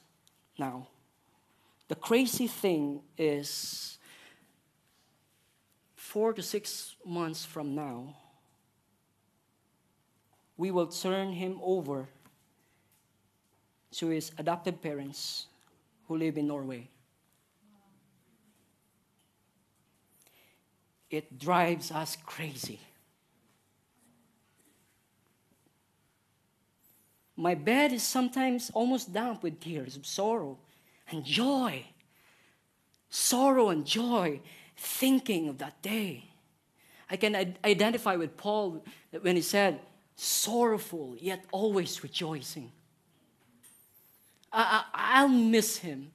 now. 0.58 0.88
The 1.88 1.94
crazy 1.94 2.46
thing 2.46 3.02
is, 3.18 3.98
four 6.12 6.34
to 6.34 6.42
six 6.42 6.94
months 7.06 7.42
from 7.42 7.74
now, 7.74 8.14
we 10.58 10.70
will 10.70 10.88
turn 10.88 11.32
him 11.32 11.58
over 11.62 12.06
to 13.90 14.08
his 14.08 14.30
adopted 14.36 14.82
parents 14.82 15.46
who 16.06 16.18
live 16.18 16.36
in 16.36 16.46
Norway. 16.46 16.86
It 21.08 21.38
drives 21.38 21.90
us 21.90 22.18
crazy. 22.26 22.78
My 27.36 27.54
bed 27.54 27.90
is 27.90 28.02
sometimes 28.02 28.70
almost 28.74 29.14
damp 29.14 29.42
with 29.42 29.60
tears 29.60 29.96
of 29.96 30.04
sorrow 30.04 30.58
and 31.10 31.24
joy. 31.24 31.86
Sorrow 33.08 33.70
and 33.70 33.86
joy, 33.86 34.40
thinking 34.82 35.48
of 35.48 35.58
that 35.58 35.80
day. 35.80 36.24
I 37.08 37.16
can 37.16 37.56
identify 37.64 38.16
with 38.16 38.36
Paul 38.36 38.84
when 39.20 39.36
he 39.36 39.42
said, 39.42 39.80
sorrowful, 40.16 41.16
yet 41.18 41.44
always 41.52 42.02
rejoicing. 42.02 42.72
I, 44.52 44.84
I, 44.92 45.22
will 45.22 45.30
miss 45.30 45.78
him. 45.78 46.10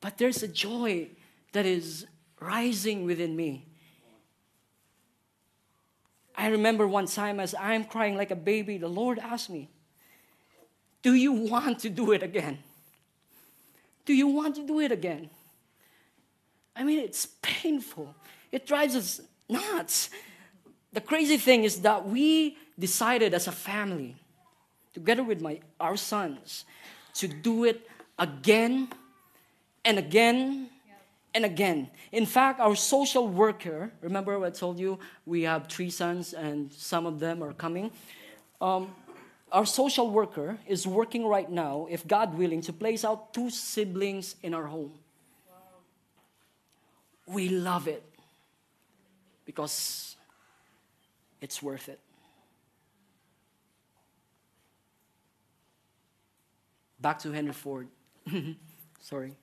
But 0.00 0.18
there's 0.18 0.42
a 0.42 0.48
joy 0.48 1.08
that 1.52 1.66
is 1.66 2.06
rising 2.40 3.04
within 3.04 3.34
me. 3.34 3.66
I 6.36 6.48
remember 6.48 6.86
one 6.86 7.06
time 7.06 7.40
as 7.40 7.54
I'm 7.58 7.84
crying 7.84 8.16
like 8.16 8.30
a 8.30 8.36
baby, 8.36 8.78
the 8.78 8.88
Lord 8.88 9.18
asked 9.18 9.50
me, 9.50 9.70
Do 11.02 11.14
you 11.14 11.32
want 11.32 11.80
to 11.80 11.90
do 11.90 12.12
it 12.12 12.22
again? 12.22 12.58
Do 14.04 14.14
you 14.14 14.28
want 14.28 14.54
to 14.56 14.66
do 14.66 14.80
it 14.80 14.92
again? 14.92 15.30
I 16.76 16.84
mean, 16.84 16.98
it's 16.98 17.26
painful. 17.42 18.14
It 18.52 18.66
drives 18.66 18.94
us 18.94 19.20
nuts. 19.48 20.10
The 20.92 21.00
crazy 21.00 21.38
thing 21.38 21.64
is 21.64 21.80
that 21.80 22.06
we 22.06 22.56
decided 22.78 23.32
as 23.34 23.48
a 23.48 23.52
family 23.52 24.16
together 24.92 25.22
with 25.22 25.42
my, 25.42 25.60
our 25.78 25.96
sons, 25.96 26.64
to 27.14 27.28
do 27.28 27.64
it 27.64 27.86
again 28.18 28.88
and 29.84 29.98
again 29.98 30.68
and 31.34 31.44
again. 31.44 31.90
In 32.12 32.24
fact, 32.24 32.60
our 32.60 32.74
social 32.74 33.28
worker, 33.28 33.92
remember 34.00 34.42
I 34.42 34.48
told 34.48 34.78
you 34.78 34.98
we 35.26 35.42
have 35.42 35.66
three 35.66 35.90
sons 35.90 36.32
and 36.32 36.72
some 36.72 37.04
of 37.04 37.20
them 37.20 37.42
are 37.42 37.52
coming. 37.52 37.90
Um, 38.60 38.94
our 39.52 39.66
social 39.66 40.10
worker 40.10 40.58
is 40.66 40.86
working 40.86 41.26
right 41.26 41.50
now, 41.50 41.86
if 41.90 42.06
God 42.06 42.38
willing, 42.38 42.62
to 42.62 42.72
place 42.72 43.04
out 43.04 43.34
two 43.34 43.50
siblings 43.50 44.36
in 44.42 44.54
our 44.54 44.64
home. 44.64 44.92
We 47.26 47.48
love 47.48 47.88
it 47.88 48.04
because 49.44 50.16
it's 51.40 51.62
worth 51.62 51.88
it. 51.88 52.00
Back 57.00 57.18
to 57.20 57.32
Henry 57.32 57.52
Ford. 57.52 57.88
Sorry. 59.00 59.36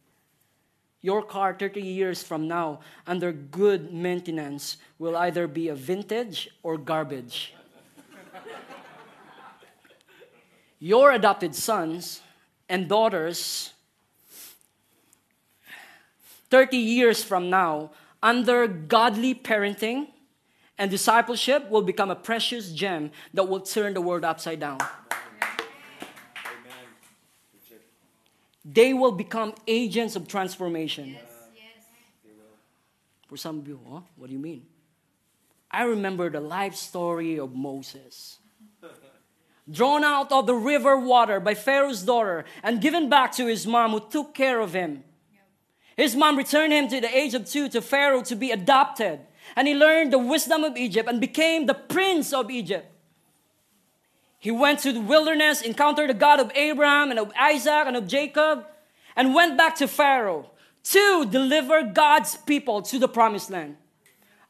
Your 1.02 1.22
car 1.22 1.54
30 1.54 1.82
years 1.82 2.24
from 2.24 2.48
now, 2.48 2.80
under 3.06 3.34
good 3.34 3.94
maintenance, 3.94 4.78
will 4.98 5.18
either 5.18 5.48
be 5.48 5.68
a 5.68 5.76
vintage 5.76 6.50
or 6.64 6.78
garbage. 6.78 7.54
Your 10.80 11.12
adopted 11.12 11.56
sons 11.56 12.22
and 12.68 12.88
daughters, 12.88 13.74
30 16.54 16.78
years 16.78 17.24
from 17.24 17.50
now, 17.50 17.90
under 18.22 18.68
godly 18.68 19.34
parenting 19.34 20.06
and 20.78 20.92
discipleship, 20.92 21.68
will 21.72 21.82
become 21.82 22.12
a 22.12 22.16
precious 22.16 22.72
gem 22.72 23.10
that 23.34 23.46
will 23.46 23.60
turn 23.60 23.96
the 23.96 24.02
world 24.02 24.24
upside 24.24 24.60
down. 24.60 24.78
Amen. 24.80 24.92
they 28.64 28.94
will 28.94 29.12
become 29.12 29.56
agents 29.66 30.16
of 30.16 30.28
transformation. 30.28 31.08
Yes. 31.08 31.24
Yes. 31.56 31.86
For 33.26 33.36
some 33.36 33.58
of 33.58 33.68
you, 33.68 33.80
huh? 33.90 34.02
what 34.16 34.28
do 34.28 34.34
you 34.34 34.38
mean? 34.38 34.62
I 35.72 35.86
remember 35.86 36.30
the 36.30 36.40
life 36.40 36.76
story 36.76 37.40
of 37.40 37.56
Moses. 37.56 38.38
Drawn 39.72 40.04
out 40.04 40.32
of 40.32 40.46
the 40.46 40.54
river 40.54 41.00
water 41.00 41.40
by 41.40 41.56
Pharaoh's 41.56 42.04
daughter 42.04 42.46
and 42.62 42.80
given 42.80 43.10
back 43.10 43.32
to 43.38 43.48
his 43.48 43.66
mom 43.66 43.90
who 43.94 44.02
took 44.08 44.36
care 44.36 44.60
of 44.60 44.74
him. 44.74 45.04
His 45.96 46.16
mom 46.16 46.38
returned 46.38 46.74
him 46.74 46.88
to 46.88 47.02
the 47.02 47.16
age 47.16 47.34
of 47.34 47.46
two 47.46 47.70
to 47.70 47.82
Pharaoh 47.82 48.24
to 48.24 48.36
be 48.36 48.52
adopted. 48.52 49.20
And 49.56 49.68
he 49.68 49.76
learned 49.76 50.12
the 50.12 50.18
wisdom 50.18 50.64
of 50.64 50.78
Egypt 50.78 51.08
and 51.08 51.22
became 51.22 51.66
the 51.66 51.74
prince 51.74 52.34
of 52.34 52.50
Egypt. 52.50 52.90
He 54.40 54.52
went 54.52 54.80
to 54.80 54.92
the 54.92 55.02
wilderness, 55.02 55.62
encountered 55.62 56.10
the 56.10 56.16
God 56.16 56.40
of 56.40 56.52
Abraham 56.56 57.12
and 57.12 57.20
of 57.20 57.32
Isaac 57.40 57.88
and 57.88 57.96
of 57.96 58.08
Jacob, 58.08 58.66
and 59.16 59.34
went 59.34 59.58
back 59.58 59.76
to 59.78 59.88
Pharaoh 59.88 60.50
to 60.84 61.26
deliver 61.26 61.84
God's 61.84 62.36
people 62.36 62.82
to 62.82 63.00
the 63.00 63.08
promised 63.08 63.50
land. 63.50 63.78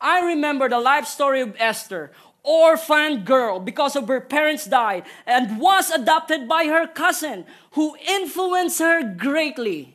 I 0.02 0.26
remember 0.26 0.68
the 0.68 0.80
life 0.80 1.06
story 1.06 1.42
of 1.42 1.56
Esther, 1.60 2.12
orphan 2.44 3.24
girl 3.24 3.60
because 3.60 3.96
of 3.96 4.08
her 4.08 4.20
parents 4.20 4.66
died 4.66 5.06
and 5.26 5.60
was 5.60 5.92
adopted 5.92 6.48
by 6.48 6.66
her 6.66 6.88
cousin 6.88 7.46
who 7.72 7.96
influenced 8.08 8.80
her 8.80 9.04
greatly. 9.04 9.93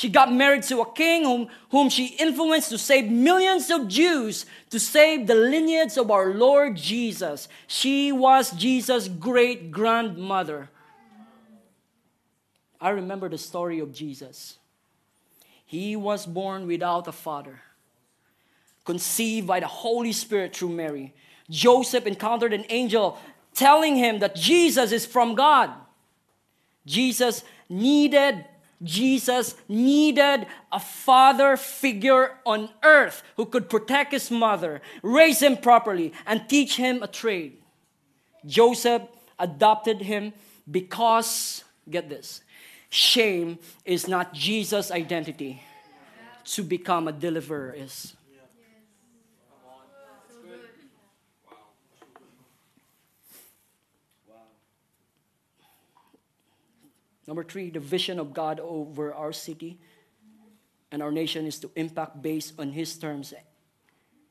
She 0.00 0.08
got 0.08 0.32
married 0.32 0.62
to 0.62 0.80
a 0.80 0.90
king 0.90 1.24
whom, 1.24 1.48
whom 1.70 1.90
she 1.90 2.06
influenced 2.06 2.70
to 2.70 2.78
save 2.78 3.10
millions 3.10 3.68
of 3.68 3.86
Jews, 3.86 4.46
to 4.70 4.80
save 4.80 5.26
the 5.26 5.34
lineage 5.34 5.98
of 5.98 6.10
our 6.10 6.32
Lord 6.32 6.74
Jesus. 6.74 7.48
She 7.66 8.10
was 8.10 8.50
Jesus' 8.52 9.08
great 9.08 9.70
grandmother. 9.70 10.70
I 12.80 12.88
remember 12.88 13.28
the 13.28 13.36
story 13.36 13.78
of 13.78 13.92
Jesus. 13.92 14.56
He 15.66 15.96
was 15.96 16.24
born 16.24 16.66
without 16.66 17.06
a 17.06 17.12
father, 17.12 17.60
conceived 18.86 19.46
by 19.46 19.60
the 19.60 19.66
Holy 19.66 20.12
Spirit 20.12 20.56
through 20.56 20.70
Mary. 20.70 21.12
Joseph 21.50 22.06
encountered 22.06 22.54
an 22.54 22.64
angel 22.70 23.18
telling 23.52 23.96
him 23.96 24.20
that 24.20 24.34
Jesus 24.34 24.92
is 24.92 25.04
from 25.04 25.34
God. 25.34 25.70
Jesus 26.86 27.44
needed 27.68 28.46
Jesus 28.82 29.54
needed 29.68 30.46
a 30.72 30.80
father 30.80 31.56
figure 31.56 32.38
on 32.46 32.70
earth 32.82 33.22
who 33.36 33.44
could 33.44 33.68
protect 33.68 34.12
his 34.12 34.30
mother, 34.30 34.80
raise 35.02 35.40
him 35.40 35.56
properly, 35.56 36.12
and 36.26 36.48
teach 36.48 36.76
him 36.76 37.02
a 37.02 37.06
trade. 37.06 37.58
Joseph 38.46 39.02
adopted 39.38 40.00
him 40.02 40.32
because, 40.70 41.64
get 41.88 42.08
this, 42.08 42.40
shame 42.88 43.58
is 43.84 44.08
not 44.08 44.32
Jesus' 44.32 44.90
identity. 44.90 45.62
To 46.44 46.64
become 46.64 47.06
a 47.06 47.12
deliverer 47.12 47.74
is. 47.76 48.16
Number 57.30 57.44
three, 57.44 57.70
the 57.70 57.78
vision 57.78 58.18
of 58.18 58.34
God 58.34 58.58
over 58.58 59.14
our 59.14 59.32
city 59.32 59.78
and 60.90 61.00
our 61.00 61.12
nation 61.12 61.46
is 61.46 61.60
to 61.60 61.70
impact 61.76 62.20
based 62.20 62.54
on 62.58 62.72
His 62.72 62.98
terms 62.98 63.32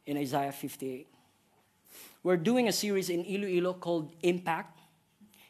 in 0.06 0.18
Isaiah 0.18 0.52
58. 0.52 1.08
We're 2.24 2.36
doing 2.36 2.68
a 2.68 2.74
series 2.74 3.10
in 3.10 3.24
Iloilo 3.24 3.72
called 3.72 4.12
Impact 4.22 4.78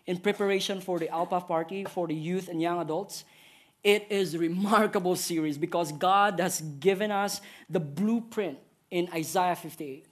in 0.06 0.20
preparation 0.20 0.80
for 0.80 1.00
the 1.00 1.10
Alpha 1.10 1.42
Party 1.42 1.86
for 1.86 2.06
the 2.06 2.14
youth 2.14 2.50
and 2.50 2.62
young 2.62 2.80
adults. 2.82 3.24
It 3.84 4.06
is 4.12 4.36
a 4.36 4.38
remarkable 4.38 5.16
series 5.16 5.58
because 5.58 5.92
God 5.92 6.40
has 6.40 6.62
given 6.62 7.10
us 7.10 7.42
the 7.68 7.80
blueprint 7.80 8.60
in 8.92 9.10
Isaiah 9.12 9.56
58 9.56 10.06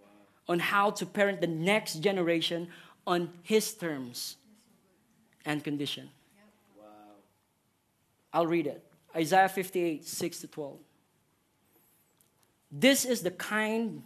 wow. 0.00 0.06
on 0.48 0.58
how 0.58 0.90
to 0.90 1.06
parent 1.06 1.40
the 1.40 1.46
next 1.46 2.00
generation 2.02 2.66
on 3.06 3.30
His 3.44 3.72
terms 3.72 4.34
and 5.44 5.62
condition. 5.62 6.10
I'll 8.36 8.46
read 8.46 8.66
it 8.66 8.84
Isaiah 9.16 9.48
58, 9.48 10.04
6 10.04 10.40
to 10.40 10.46
12. 10.46 10.78
This 12.70 13.06
is 13.06 13.22
the 13.22 13.30
kind 13.30 14.02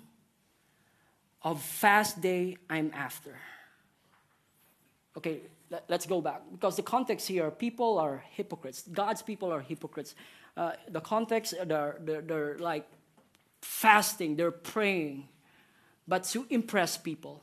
of 1.43 1.61
fast 1.61 2.21
day 2.21 2.57
I'm 2.69 2.93
after. 2.95 3.37
Okay, 5.16 5.40
let, 5.69 5.90
us 5.90 6.07
go 6.07 6.21
back 6.21 6.43
because 6.53 6.77
the 6.77 6.85
context 6.85 7.27
here 7.27 7.51
people 7.51 7.99
are 7.99 8.23
hypocrites. 8.31 8.85
God's 8.93 9.21
people 9.21 9.53
are 9.53 9.61
hypocrites. 9.61 10.14
Uh, 10.57 10.73
the 10.88 11.01
context, 11.01 11.55
they're, 11.66 11.97
they're, 12.01 12.21
they're 12.21 12.59
like 12.59 12.87
fasting, 13.62 14.37
they're 14.37 14.53
praying, 14.53 15.27
but 16.07 16.23
to 16.25 16.47
impress 16.51 16.97
people, 16.97 17.43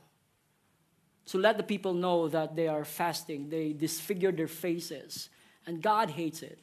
to 1.26 1.36
let 1.36 1.58
the 1.58 1.62
people 1.62 1.92
know 1.92 2.28
that 2.28 2.56
they 2.56 2.66
are 2.66 2.86
fasting, 2.86 3.50
they 3.50 3.74
disfigure 3.74 4.32
their 4.32 4.48
faces, 4.48 5.28
and 5.66 5.82
God 5.82 6.08
hates 6.08 6.40
it. 6.40 6.58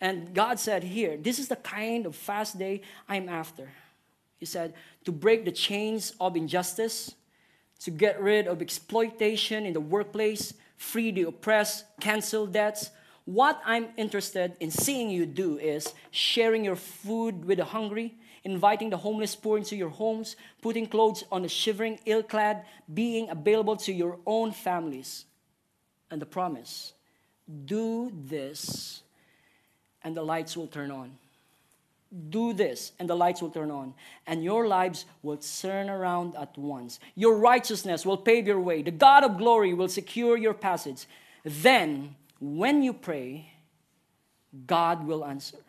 And 0.00 0.34
God 0.34 0.58
said, 0.58 0.84
Here, 0.84 1.16
this 1.16 1.38
is 1.38 1.48
the 1.48 1.56
kind 1.56 2.06
of 2.06 2.16
fast 2.16 2.58
day 2.58 2.82
I'm 3.08 3.28
after. 3.28 3.68
He 4.38 4.46
said, 4.46 4.74
To 5.04 5.12
break 5.12 5.44
the 5.44 5.52
chains 5.52 6.14
of 6.20 6.36
injustice, 6.36 7.14
to 7.80 7.90
get 7.90 8.20
rid 8.20 8.46
of 8.46 8.62
exploitation 8.62 9.66
in 9.66 9.72
the 9.72 9.80
workplace, 9.80 10.54
free 10.76 11.10
the 11.10 11.22
oppressed, 11.22 11.84
cancel 12.00 12.46
debts. 12.46 12.90
What 13.24 13.60
I'm 13.64 13.88
interested 13.96 14.56
in 14.60 14.70
seeing 14.70 15.10
you 15.10 15.26
do 15.26 15.58
is 15.58 15.94
sharing 16.10 16.64
your 16.64 16.76
food 16.76 17.44
with 17.44 17.58
the 17.58 17.64
hungry, 17.64 18.14
inviting 18.44 18.90
the 18.90 18.98
homeless 18.98 19.34
poor 19.34 19.56
into 19.56 19.76
your 19.76 19.88
homes, 19.88 20.36
putting 20.60 20.86
clothes 20.86 21.24
on 21.32 21.42
the 21.42 21.48
shivering, 21.48 21.98
ill 22.04 22.22
clad, 22.22 22.66
being 22.92 23.30
available 23.30 23.76
to 23.76 23.92
your 23.92 24.18
own 24.26 24.52
families. 24.52 25.24
And 26.10 26.20
the 26.20 26.26
promise 26.26 26.92
do 27.64 28.12
this 28.14 29.03
and 30.04 30.16
the 30.16 30.22
lights 30.22 30.56
will 30.56 30.66
turn 30.66 30.90
on. 30.90 31.12
Do 32.30 32.52
this, 32.52 32.92
and 33.00 33.10
the 33.10 33.16
lights 33.16 33.42
will 33.42 33.50
turn 33.50 33.72
on, 33.72 33.94
and 34.26 34.44
your 34.44 34.68
lives 34.68 35.04
will 35.22 35.38
turn 35.38 35.90
around 35.90 36.36
at 36.36 36.56
once. 36.56 37.00
Your 37.16 37.38
righteousness 37.38 38.06
will 38.06 38.18
pave 38.18 38.46
your 38.46 38.60
way. 38.60 38.82
The 38.82 38.92
God 38.92 39.24
of 39.24 39.36
glory 39.36 39.74
will 39.74 39.88
secure 39.88 40.36
your 40.36 40.54
passage. 40.54 41.06
Then, 41.44 42.14
when 42.38 42.84
you 42.84 42.92
pray, 42.92 43.50
God 44.66 45.06
will 45.06 45.24
answer. 45.24 45.63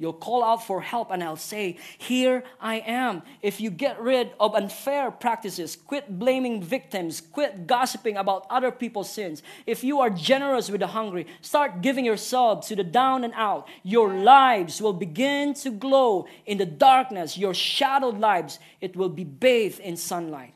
You'll 0.00 0.12
call 0.12 0.44
out 0.44 0.64
for 0.64 0.80
help, 0.80 1.10
and 1.10 1.24
I'll 1.24 1.34
say, 1.34 1.76
Here 1.98 2.44
I 2.60 2.76
am. 2.76 3.22
If 3.42 3.60
you 3.60 3.68
get 3.68 4.00
rid 4.00 4.30
of 4.38 4.54
unfair 4.54 5.10
practices, 5.10 5.74
quit 5.74 6.20
blaming 6.20 6.62
victims, 6.62 7.20
quit 7.20 7.66
gossiping 7.66 8.16
about 8.16 8.46
other 8.48 8.70
people's 8.70 9.10
sins, 9.10 9.42
if 9.66 9.82
you 9.82 9.98
are 9.98 10.08
generous 10.08 10.70
with 10.70 10.82
the 10.82 10.86
hungry, 10.86 11.26
start 11.40 11.82
giving 11.82 12.04
yourselves 12.04 12.68
to 12.68 12.76
the 12.76 12.84
down 12.84 13.24
and 13.24 13.34
out, 13.34 13.66
your 13.82 14.14
lives 14.14 14.80
will 14.80 14.92
begin 14.92 15.52
to 15.54 15.70
glow 15.70 16.28
in 16.46 16.58
the 16.58 16.66
darkness, 16.66 17.36
your 17.36 17.52
shadowed 17.52 18.20
lives, 18.20 18.60
it 18.80 18.94
will 18.94 19.08
be 19.08 19.24
bathed 19.24 19.80
in 19.80 19.96
sunlight. 19.96 20.54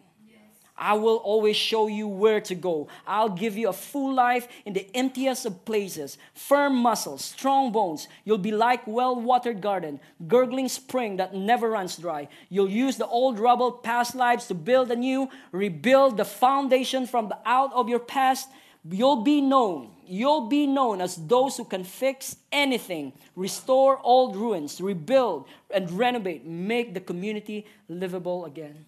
I 0.82 0.94
will 0.94 1.18
always 1.18 1.54
show 1.56 1.86
you 1.86 2.08
where 2.08 2.40
to 2.40 2.56
go. 2.56 2.88
I'll 3.06 3.28
give 3.28 3.56
you 3.56 3.68
a 3.68 3.72
full 3.72 4.12
life 4.12 4.48
in 4.66 4.72
the 4.72 4.90
emptiest 4.96 5.46
of 5.46 5.64
places, 5.64 6.18
firm 6.34 6.74
muscles, 6.74 7.24
strong 7.24 7.70
bones. 7.70 8.08
You'll 8.24 8.38
be 8.38 8.50
like 8.50 8.84
well 8.84 9.14
watered 9.14 9.60
garden, 9.60 10.00
gurgling 10.26 10.68
spring 10.68 11.18
that 11.18 11.36
never 11.36 11.70
runs 11.70 11.96
dry. 11.96 12.26
You'll 12.48 12.68
use 12.68 12.96
the 12.96 13.06
old 13.06 13.38
rubble 13.38 13.70
past 13.70 14.16
lives 14.16 14.48
to 14.48 14.54
build 14.54 14.90
anew, 14.90 15.30
rebuild 15.52 16.16
the 16.16 16.24
foundation 16.24 17.06
from 17.06 17.28
the 17.28 17.38
out 17.46 17.72
of 17.74 17.88
your 17.88 18.00
past. 18.00 18.48
You'll 18.84 19.22
be 19.22 19.40
known. 19.40 19.90
You'll 20.04 20.48
be 20.48 20.66
known 20.66 21.00
as 21.00 21.14
those 21.14 21.56
who 21.56 21.64
can 21.64 21.84
fix 21.84 22.34
anything, 22.50 23.12
restore 23.36 24.00
old 24.02 24.34
ruins, 24.34 24.80
rebuild 24.80 25.46
and 25.72 25.88
renovate, 25.92 26.44
make 26.44 26.92
the 26.92 27.00
community 27.00 27.66
livable 27.88 28.46
again. 28.46 28.84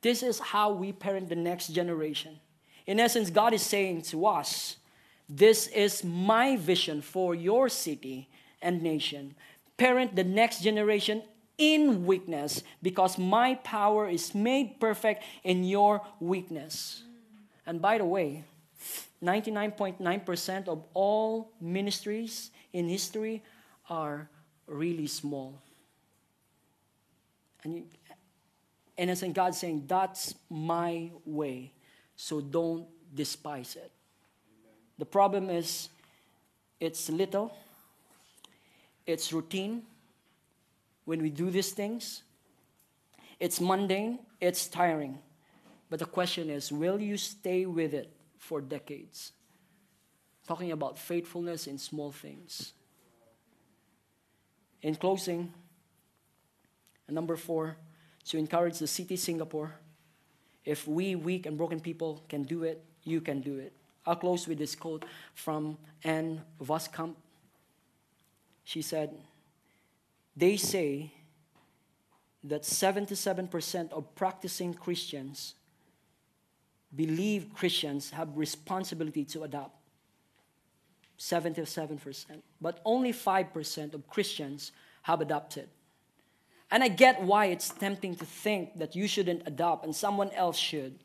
This 0.00 0.22
is 0.22 0.38
how 0.38 0.72
we 0.72 0.92
parent 0.92 1.28
the 1.28 1.36
next 1.36 1.68
generation. 1.68 2.38
In 2.86 3.00
essence, 3.00 3.30
God 3.30 3.52
is 3.52 3.62
saying 3.62 4.02
to 4.02 4.26
us, 4.26 4.76
This 5.28 5.66
is 5.68 6.04
my 6.04 6.56
vision 6.56 7.02
for 7.02 7.34
your 7.34 7.68
city 7.68 8.28
and 8.62 8.82
nation. 8.82 9.34
Parent 9.76 10.16
the 10.16 10.24
next 10.24 10.62
generation 10.62 11.22
in 11.58 12.06
weakness 12.06 12.62
because 12.82 13.18
my 13.18 13.56
power 13.56 14.08
is 14.08 14.34
made 14.34 14.80
perfect 14.80 15.24
in 15.44 15.64
your 15.64 16.00
weakness. 16.20 17.02
And 17.66 17.82
by 17.82 17.98
the 17.98 18.04
way, 18.04 18.44
99.9% 19.22 20.68
of 20.68 20.84
all 20.94 21.50
ministries 21.60 22.50
in 22.72 22.88
history 22.88 23.42
are 23.90 24.28
really 24.66 25.06
small. 25.06 25.60
And 27.64 27.74
you, 27.74 27.84
and 28.98 29.08
it's 29.08 29.22
in 29.22 29.32
God 29.32 29.54
saying, 29.54 29.84
That's 29.86 30.34
my 30.50 31.10
way, 31.24 31.72
so 32.16 32.40
don't 32.40 32.86
despise 33.14 33.76
it. 33.76 33.92
The 34.98 35.06
problem 35.06 35.48
is, 35.48 35.88
it's 36.80 37.08
little, 37.08 37.56
it's 39.06 39.32
routine 39.32 39.82
when 41.04 41.22
we 41.22 41.30
do 41.30 41.50
these 41.50 41.70
things, 41.70 42.22
it's 43.40 43.60
mundane, 43.60 44.18
it's 44.40 44.66
tiring. 44.66 45.18
But 45.88 46.00
the 46.00 46.04
question 46.04 46.50
is, 46.50 46.70
will 46.70 47.00
you 47.00 47.16
stay 47.16 47.64
with 47.64 47.94
it 47.94 48.10
for 48.36 48.60
decades? 48.60 49.32
Talking 50.46 50.72
about 50.72 50.98
faithfulness 50.98 51.66
in 51.66 51.78
small 51.78 52.12
things. 52.12 52.72
In 54.82 54.96
closing, 54.96 55.52
number 57.08 57.36
four, 57.36 57.78
to 58.28 58.38
encourage 58.38 58.78
the 58.78 58.86
city 58.86 59.16
Singapore. 59.16 59.74
If 60.64 60.86
we, 60.86 61.16
weak 61.16 61.46
and 61.46 61.56
broken 61.56 61.80
people, 61.80 62.22
can 62.28 62.42
do 62.42 62.62
it, 62.62 62.84
you 63.04 63.20
can 63.20 63.40
do 63.40 63.58
it. 63.58 63.72
I'll 64.06 64.16
close 64.16 64.46
with 64.46 64.58
this 64.58 64.74
quote 64.74 65.04
from 65.34 65.78
Ann 66.04 66.42
Voskamp. 66.62 67.14
She 68.64 68.82
said, 68.82 69.14
They 70.36 70.56
say 70.56 71.12
that 72.44 72.62
77% 72.62 73.92
of 73.92 74.14
practicing 74.14 74.74
Christians 74.74 75.54
believe 76.94 77.52
Christians 77.54 78.10
have 78.10 78.36
responsibility 78.36 79.24
to 79.26 79.44
adopt. 79.44 79.74
77%. 81.18 82.24
But 82.60 82.80
only 82.84 83.12
5% 83.12 83.94
of 83.94 84.06
Christians 84.08 84.72
have 85.02 85.20
adopted. 85.20 85.68
And 86.70 86.84
I 86.84 86.88
get 86.88 87.22
why 87.22 87.46
it's 87.46 87.70
tempting 87.70 88.16
to 88.16 88.24
think 88.24 88.78
that 88.78 88.94
you 88.94 89.08
shouldn't 89.08 89.42
adopt 89.46 89.84
and 89.84 89.94
someone 89.94 90.30
else 90.32 90.58
should. 90.58 90.98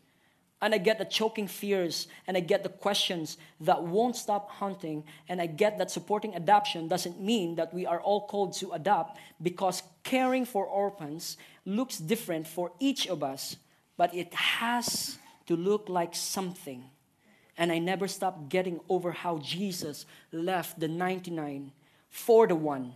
And 0.62 0.73
I 0.73 0.78
get 0.78 0.97
the 0.97 1.06
choking 1.06 1.47
fears 1.47 2.08
and 2.26 2.38
I 2.38 2.39
get 2.39 2.63
the 2.63 2.69
questions 2.69 3.38
that 3.62 3.84
won't 3.84 4.15
stop 4.15 4.49
hunting. 4.49 5.04
And 5.28 5.41
I 5.41 5.45
get 5.45 5.78
that 5.78 5.91
supporting 5.91 6.36
adoption 6.36 6.88
doesn't 6.88 7.19
mean 7.19 7.56
that 7.56 7.73
we 7.73 7.86
are 7.86 7.99
all 7.99 8.28
called 8.28 8.54
to 8.58 8.71
adopt 8.71 9.17
because 9.41 9.84
caring 10.04 10.45
for 10.45 10.65
orphans 10.65 11.38
looks 11.65 11.97
different 11.97 12.47
for 12.47 12.71
each 12.80 13.08
of 13.08 13.23
us, 13.23 13.58
but 13.97 14.13
it 14.13 14.34
has 14.34 15.17
to 15.47 15.56
look 15.56 15.89
like 15.89 16.15
something. 16.15 16.86
And 17.58 17.71
I 17.71 17.80
never 17.80 18.08
stop 18.08 18.49
getting 18.49 18.80
over 18.89 19.12
how 19.12 19.39
Jesus 19.39 20.06
left 20.32 20.80
the 20.80 20.88
99 20.88 21.71
for 22.10 22.47
the 22.47 22.56
one 22.56 22.93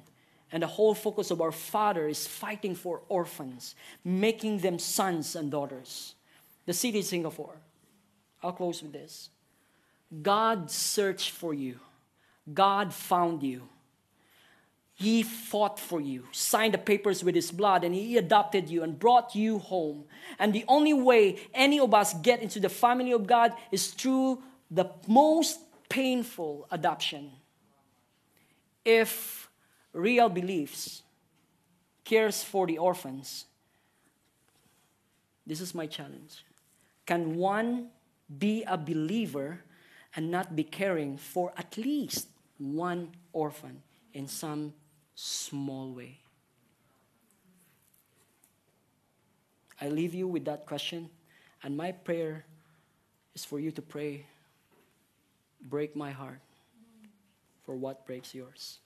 and 0.51 0.63
the 0.63 0.67
whole 0.67 0.93
focus 0.93 1.31
of 1.31 1.41
our 1.41 1.51
Father 1.51 2.07
is 2.07 2.25
fighting 2.25 2.75
for 2.75 3.01
orphans, 3.09 3.75
making 4.03 4.59
them 4.59 4.79
sons 4.79 5.35
and 5.35 5.51
daughters. 5.51 6.15
The 6.65 6.73
city 6.73 6.99
of 6.99 7.05
Singapore. 7.05 7.55
I'll 8.41 8.53
close 8.53 8.81
with 8.81 8.93
this. 8.93 9.29
God 10.21 10.71
searched 10.71 11.31
for 11.31 11.53
you, 11.53 11.79
God 12.53 12.93
found 12.93 13.43
you. 13.43 13.63
He 14.93 15.21
fought 15.21 15.79
for 15.79 16.01
you, 16.01 16.23
signed 16.31 16.73
the 16.73 16.79
papers 16.79 17.23
with 17.23 17.35
his 17.35 17.51
blood, 17.51 17.83
and 17.83 17.93
he 17.93 18.17
adopted 18.17 18.67
you 18.67 18.81
and 18.81 18.97
brought 18.97 19.35
you 19.35 19.59
home. 19.59 20.05
And 20.39 20.53
the 20.53 20.65
only 20.67 20.93
way 20.93 21.37
any 21.53 21.79
of 21.79 21.93
us 21.93 22.15
get 22.15 22.41
into 22.41 22.59
the 22.59 22.69
family 22.69 23.11
of 23.11 23.27
God 23.27 23.53
is 23.71 23.89
through 23.89 24.41
the 24.71 24.89
most 25.07 25.59
painful 25.87 26.67
adoption. 26.71 27.31
If 28.83 29.46
real 29.97 30.29
beliefs, 30.29 31.01
cares 32.05 32.43
for 32.43 32.67
the 32.67 32.77
orphans. 32.77 33.45
This 35.45 35.59
is 35.59 35.73
my 35.73 35.87
challenge. 35.87 36.45
Can 37.05 37.35
one 37.35 37.89
be 38.37 38.63
a 38.63 38.77
believer 38.77 39.59
and 40.15 40.29
not 40.29 40.55
be 40.55 40.63
caring 40.63 41.17
for 41.17 41.51
at 41.57 41.77
least 41.77 42.27
one 42.57 43.09
orphan 43.33 43.81
in 44.13 44.27
some 44.27 44.73
small 45.15 45.93
way? 45.93 46.19
I 49.79 49.89
leave 49.89 50.13
you 50.13 50.27
with 50.27 50.45
that 50.45 50.65
question, 50.65 51.09
and 51.63 51.77
my 51.77 51.91
prayer 51.91 52.45
is 53.35 53.45
for 53.45 53.59
you 53.59 53.71
to 53.71 53.81
pray, 53.81 54.25
break 55.61 55.95
my 55.95 56.11
heart 56.11 56.41
for 57.63 57.75
what 57.75 58.05
breaks 58.05 58.33
yours. 58.33 58.79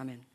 Amen. 0.00 0.29